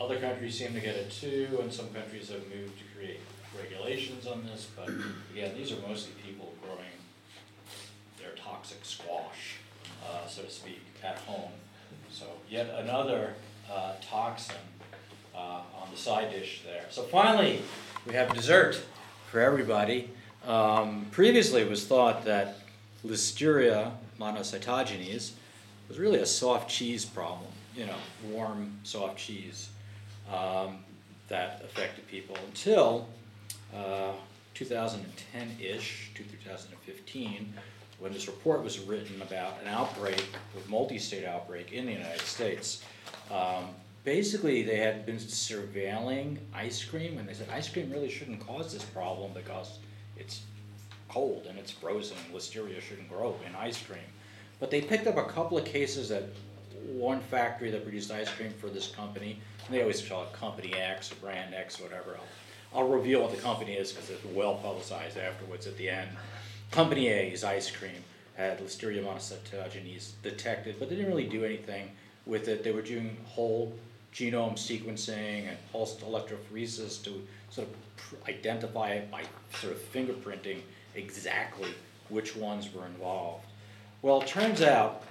[0.00, 3.20] Other countries seem to get it too, and some countries have moved to create
[3.58, 4.88] regulations on this, but
[5.32, 6.78] again, these are mostly people growing
[8.18, 9.56] their toxic squash,
[10.04, 11.50] uh, so to speak, at home.
[12.10, 13.34] So yet another,
[13.70, 14.56] uh, toxin,
[15.34, 16.84] uh, on the side dish there.
[16.90, 17.62] So finally,
[18.06, 18.80] we have dessert
[19.30, 20.10] for everybody.
[20.46, 22.58] Um, previously, it was thought that
[23.06, 25.32] Listeria monocytogenes
[25.88, 27.96] was really a soft cheese problem, you know,
[28.28, 29.70] warm, soft cheese
[30.32, 30.78] um,
[31.28, 33.08] that affected people until
[33.74, 34.12] uh,
[34.54, 37.54] 2010-ish to 2015,
[37.98, 40.24] when this report was written about an outbreak,
[40.56, 42.82] a multi-state outbreak in the United States.
[43.30, 43.68] Um,
[44.04, 48.72] basically, they had been surveilling ice cream, and they said ice cream really shouldn't cause
[48.72, 49.78] this problem because
[50.16, 50.42] it's
[51.08, 52.16] cold and it's frozen.
[52.24, 53.98] And listeria shouldn't grow in ice cream.
[54.58, 56.24] But they picked up a couple of cases at
[56.86, 59.40] one factory that produced ice cream for this company.
[59.66, 62.18] And they always call it Company X or Brand X whatever.
[62.74, 66.10] I'll, reveal what the company is because it's well publicized afterwards at the end.
[66.70, 68.04] Company A's ice cream
[68.36, 71.90] had Listeria monocytogenes detected, but they didn't really do anything
[72.26, 72.62] with it.
[72.62, 73.76] They were doing whole
[74.14, 79.22] genome sequencing and pulsed electrophoresis to sort of identify it by
[79.60, 80.60] sort of fingerprinting
[80.94, 81.70] exactly
[82.08, 83.44] which ones were involved.
[84.02, 85.02] Well, it turns out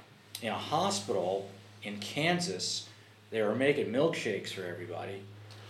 [0.41, 1.49] in a hospital
[1.83, 2.87] in Kansas,
[3.31, 5.21] they were making milkshakes for everybody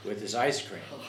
[0.05, 0.81] with this ice cream.
[0.93, 1.05] Oh.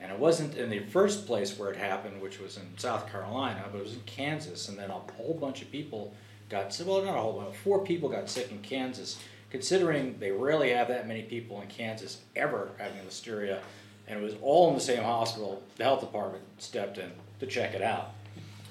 [0.00, 3.64] And it wasn't in the first place where it happened, which was in South Carolina,
[3.72, 4.68] but it was in Kansas.
[4.68, 6.12] And then a whole bunch of people
[6.48, 6.86] got sick.
[6.86, 9.18] Well, not a whole bunch, four people got sick in Kansas,
[9.50, 13.60] considering they rarely have that many people in Kansas ever having listeria.
[14.06, 15.62] And it was all in the same hospital.
[15.76, 17.10] The health department stepped in
[17.40, 18.12] to check it out.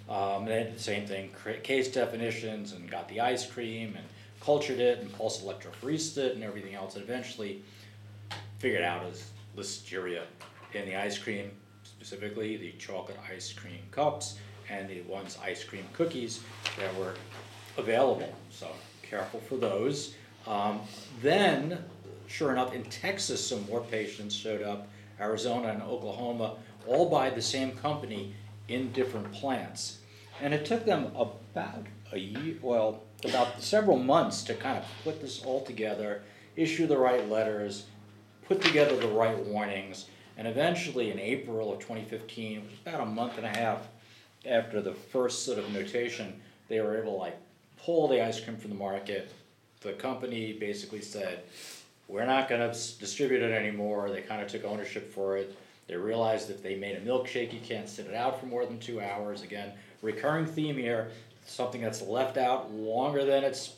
[0.07, 1.31] Um, they did the same thing,
[1.63, 4.05] case definitions, and got the ice cream, and
[4.39, 7.63] cultured it and pulse electrophoresed it and everything else, and eventually
[8.59, 10.21] figured out as listeria
[10.75, 11.51] in the ice cream,
[11.83, 14.37] specifically the chocolate ice cream cups
[14.69, 16.41] and the ones ice cream cookies
[16.79, 17.13] that were
[17.77, 18.33] available.
[18.49, 18.67] So
[19.01, 20.15] careful for those.
[20.47, 20.81] Um,
[21.21, 21.83] then,
[22.27, 24.87] sure enough, in Texas, some more patients showed up,
[25.19, 26.55] Arizona and Oklahoma,
[26.87, 28.35] all by the same company
[28.67, 29.99] in different plants.
[30.41, 35.21] And it took them about a year, well, about several months to kind of put
[35.21, 36.21] this all together,
[36.55, 37.85] issue the right letters,
[38.47, 40.07] put together the right warnings,
[40.37, 43.87] and eventually in April of 2015, which was about a month and a half
[44.45, 47.37] after the first sort of notation, they were able to like
[47.77, 49.31] pull the ice cream from the market.
[49.81, 51.43] The company basically said,
[52.07, 54.09] we're not gonna distribute it anymore.
[54.09, 55.55] They kind of took ownership for it.
[55.87, 58.79] They realized if they made a milkshake, you can't sit it out for more than
[58.79, 59.41] two hours.
[59.41, 59.71] Again,
[60.01, 61.11] recurring theme here,
[61.45, 63.75] something that's left out longer than its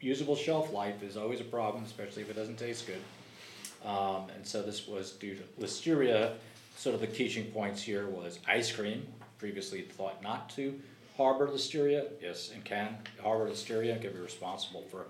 [0.00, 3.00] usable shelf life is always a problem, especially if it doesn't taste good.
[3.84, 6.34] Um, and so this was due to listeria.
[6.76, 9.06] Sort of the teaching points here was ice cream,
[9.38, 10.80] previously thought not to
[11.16, 15.06] harbor listeria, yes, and can harbor listeria, and can be responsible for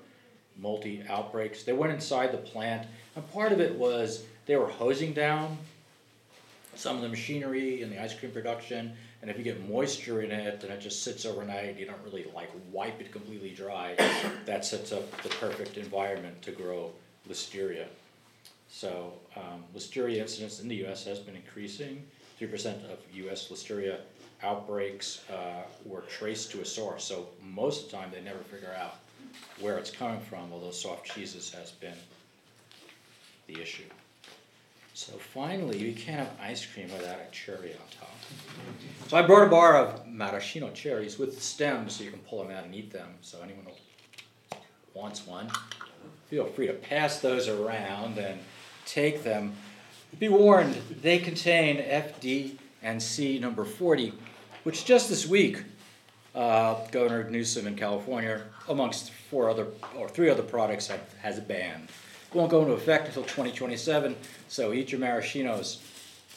[0.59, 1.63] multi outbreaks.
[1.63, 2.87] They went inside the plant,
[3.17, 5.57] and part of it was they were hosing down
[6.75, 8.93] some of the machinery in the ice cream production,
[9.23, 12.27] and if you get moisture in it, then it just sits overnight, you don't really
[12.35, 13.95] like wipe it completely dry.
[14.45, 16.91] That sets up the perfect environment to grow
[17.29, 17.87] listeria.
[18.75, 22.05] So, um, listeria incidence in the US has been increasing.
[22.39, 23.99] Three percent of US listeria
[24.43, 28.75] outbreaks, uh, were traced to a source, so most of the time they never figure
[28.77, 28.97] out
[29.61, 31.97] where it's coming from, although soft cheeses has been
[33.47, 33.85] the issue.
[34.93, 38.17] So finally, you can't have ice cream without a cherry on top.
[39.07, 42.43] So I brought a bar of maraschino cherries with the stems so you can pull
[42.43, 43.15] them out and eat them.
[43.21, 44.59] So anyone who
[44.95, 45.49] wants one,
[46.29, 48.41] feel free to pass those around and
[48.87, 49.55] take them.
[50.19, 54.13] Be warned, they contain FD and C number 40,
[54.63, 55.63] which just this week,
[56.35, 59.67] uh, Governor Newsom in California, amongst four other
[59.97, 61.89] or three other products, have, has banned.
[62.33, 64.17] Won't go into effect until 2027,
[64.49, 65.81] so eat your maraschinos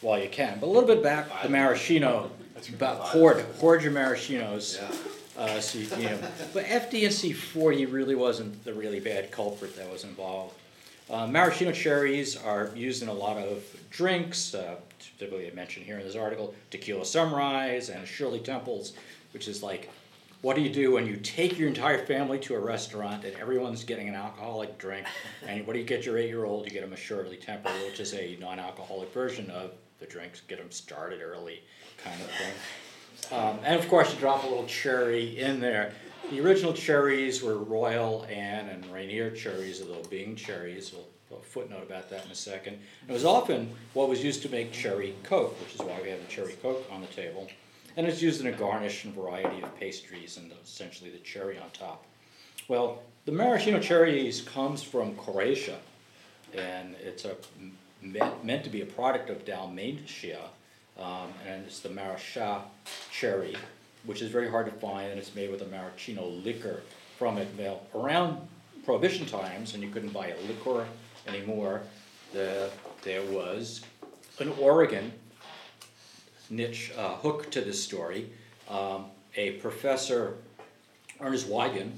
[0.01, 0.59] while you can.
[0.59, 2.31] But a little bit back, the maraschino,
[2.73, 4.79] about hoard, hoard your maraschinos.
[5.37, 6.19] Uh, so you, you know,
[6.53, 10.55] but FD&C 40 really wasn't the really bad culprit that was involved.
[11.09, 14.75] Uh, maraschino cherries are used in a lot of drinks, uh,
[15.17, 18.93] typically mentioned here in this article, tequila sunrise and Shirley Temples,
[19.31, 19.89] which is like,
[20.41, 23.83] what do you do when you take your entire family to a restaurant and everyone's
[23.85, 25.07] getting an alcoholic drink?
[25.47, 26.65] And what do you get your eight-year-old?
[26.65, 30.59] You get them a Shirley Temple, which is a non-alcoholic version of the drinks, get
[30.59, 31.61] them started early
[32.03, 32.53] kind of thing.
[33.31, 35.93] Um, and of course, you drop a little cherry in there.
[36.29, 40.91] The original cherries were Royal Anne and Rainier cherries, although Bing cherries.
[40.91, 42.79] We'll put a footnote about that in a second.
[43.07, 46.19] It was often what was used to make cherry coke, which is why we have
[46.19, 47.47] the cherry coke on the table.
[47.95, 51.69] And it's used in a garnish and variety of pastries and essentially the cherry on
[51.71, 52.05] top.
[52.67, 55.77] Well, the maraschino cherries comes from Croatia,
[56.53, 57.35] and it's a
[58.01, 60.41] meant, meant to be a product of Dalmatia,
[60.99, 62.61] um, and it's the Marasca
[63.11, 63.55] cherry,
[64.05, 66.81] which is very hard to find, and it's made with a maraschino liquor
[67.17, 67.47] from it.
[67.57, 68.47] Now, around
[68.85, 70.85] Prohibition times, and you couldn't buy a liquor
[71.27, 71.81] anymore,
[72.31, 72.69] the,
[73.03, 73.81] there was
[74.39, 75.11] an Oregon
[76.49, 78.29] niche uh, hook to this story.
[78.69, 80.37] Um, a professor,
[81.19, 81.97] Ernest Wiegand,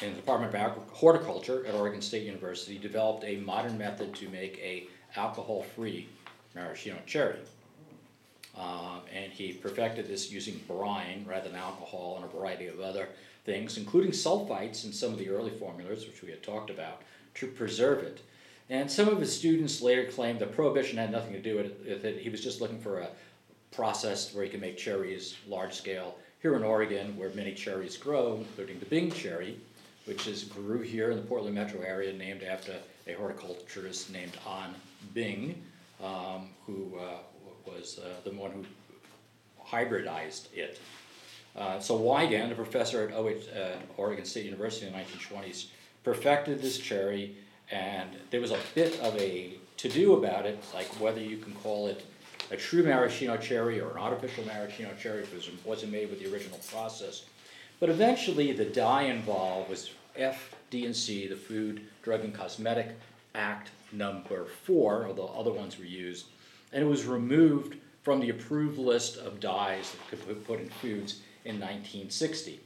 [0.00, 4.58] in the Department of Horticulture at Oregon State University, developed a modern method to make
[4.58, 4.86] a
[5.16, 6.08] alcohol-free
[6.54, 7.36] maraschino cherry.
[8.56, 13.08] Uh, and he perfected this using brine rather than alcohol and a variety of other
[13.44, 17.02] things, including sulfites in some of the early formulas, which we had talked about,
[17.34, 18.20] to preserve it.
[18.68, 22.18] And some of his students later claimed that prohibition had nothing to do with it.
[22.18, 23.08] He was just looking for a
[23.70, 26.16] process where he could make cherries large scale.
[26.40, 29.58] Here in Oregon, where many cherries grow, including the Bing cherry,
[30.06, 32.74] which is grew here in the Portland metro area, named after
[33.06, 34.74] a horticulturist named An
[35.14, 35.62] Bing,
[36.02, 37.18] um, who uh,
[37.66, 38.64] was uh, the one who
[39.64, 40.80] hybridized it.
[41.56, 45.66] Uh, so Wiegand, a professor at OH, uh, Oregon State University in the 1920s,
[46.02, 47.36] perfected this cherry,
[47.70, 51.88] and there was a bit of a to-do about it, like whether you can call
[51.88, 52.04] it
[52.50, 56.32] a true maraschino cherry or an artificial maraschino cherry, because it wasn't made with the
[56.32, 57.24] original process.
[57.80, 62.96] But eventually, the dye involved was FD&C, the Food, Drug, and Cosmetic
[63.34, 66.26] Act number four, although other ones were used,
[66.72, 70.68] and it was removed from the approved list of dyes that could be put in
[70.68, 72.60] foods in 1960.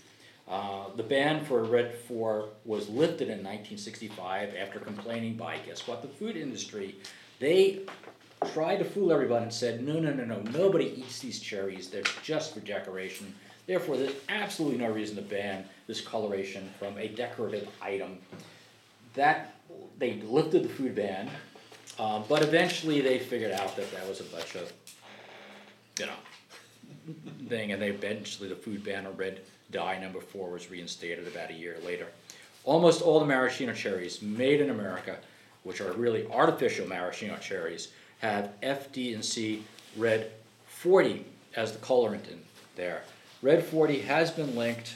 [0.49, 6.03] Uh, the ban for Red 4 was lifted in 1965 after complaining by, guess what,
[6.03, 6.95] the food industry.
[7.41, 7.81] They
[8.53, 12.03] tried to fool everybody and said, no, no, no, no, nobody eats these cherries, they're
[12.23, 13.35] just for decoration.
[13.67, 18.19] Therefore, there's absolutely no reason to ban this coloration from a decorative item.
[19.15, 19.55] That,
[19.99, 21.29] they lifted the food ban,
[21.99, 24.73] um, but eventually they figured out that that was a bunch of,
[25.99, 26.13] you know,
[27.49, 29.41] thing, and they eventually, the food ban of red
[29.71, 32.07] dye number four was reinstated about a year later.
[32.65, 35.17] Almost all the maraschino cherries made in America,
[35.63, 39.63] which are really artificial maraschino cherries, have FD and C
[39.97, 40.31] red
[40.67, 41.25] forty
[41.55, 42.41] as the colorant in
[42.75, 43.03] there.
[43.43, 44.95] Red forty has been linked,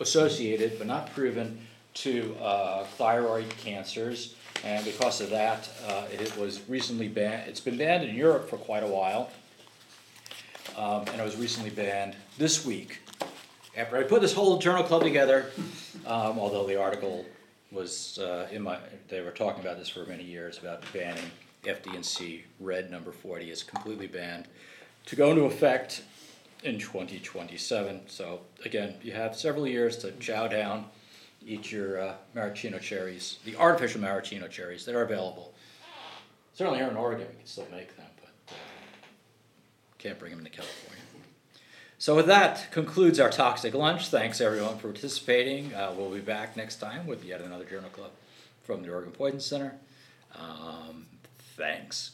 [0.00, 4.34] associated but not proven to uh, thyroid cancers,
[4.64, 7.48] and because of that, uh, it was recently banned.
[7.48, 9.30] It's been banned in Europe for quite a while,
[10.76, 13.00] um, and it was recently banned this week.
[13.76, 15.50] After I put this whole journal club together,
[16.06, 17.24] um, although the article
[17.72, 18.78] was uh, in my,
[19.08, 21.30] they were talking about this for many years about banning
[21.64, 24.46] FD&C red number forty is completely banned
[25.06, 26.02] to go into effect
[26.62, 28.02] in twenty twenty-seven.
[28.06, 30.86] So again, you have several years to chow down,
[31.46, 35.54] eat your uh, maraschino cherries, the artificial maraschino cherries that are available.
[36.54, 38.56] Certainly here in Oregon, we can still make them, but uh,
[39.98, 41.02] can't bring them into California.
[41.98, 44.08] So with that concludes our toxic lunch.
[44.08, 45.72] Thanks everyone for participating.
[45.74, 48.10] Uh, we'll be back next time with yet another journal club
[48.62, 49.76] from the Oregon Poison Center.
[50.34, 51.06] Um,
[51.56, 52.10] thanks.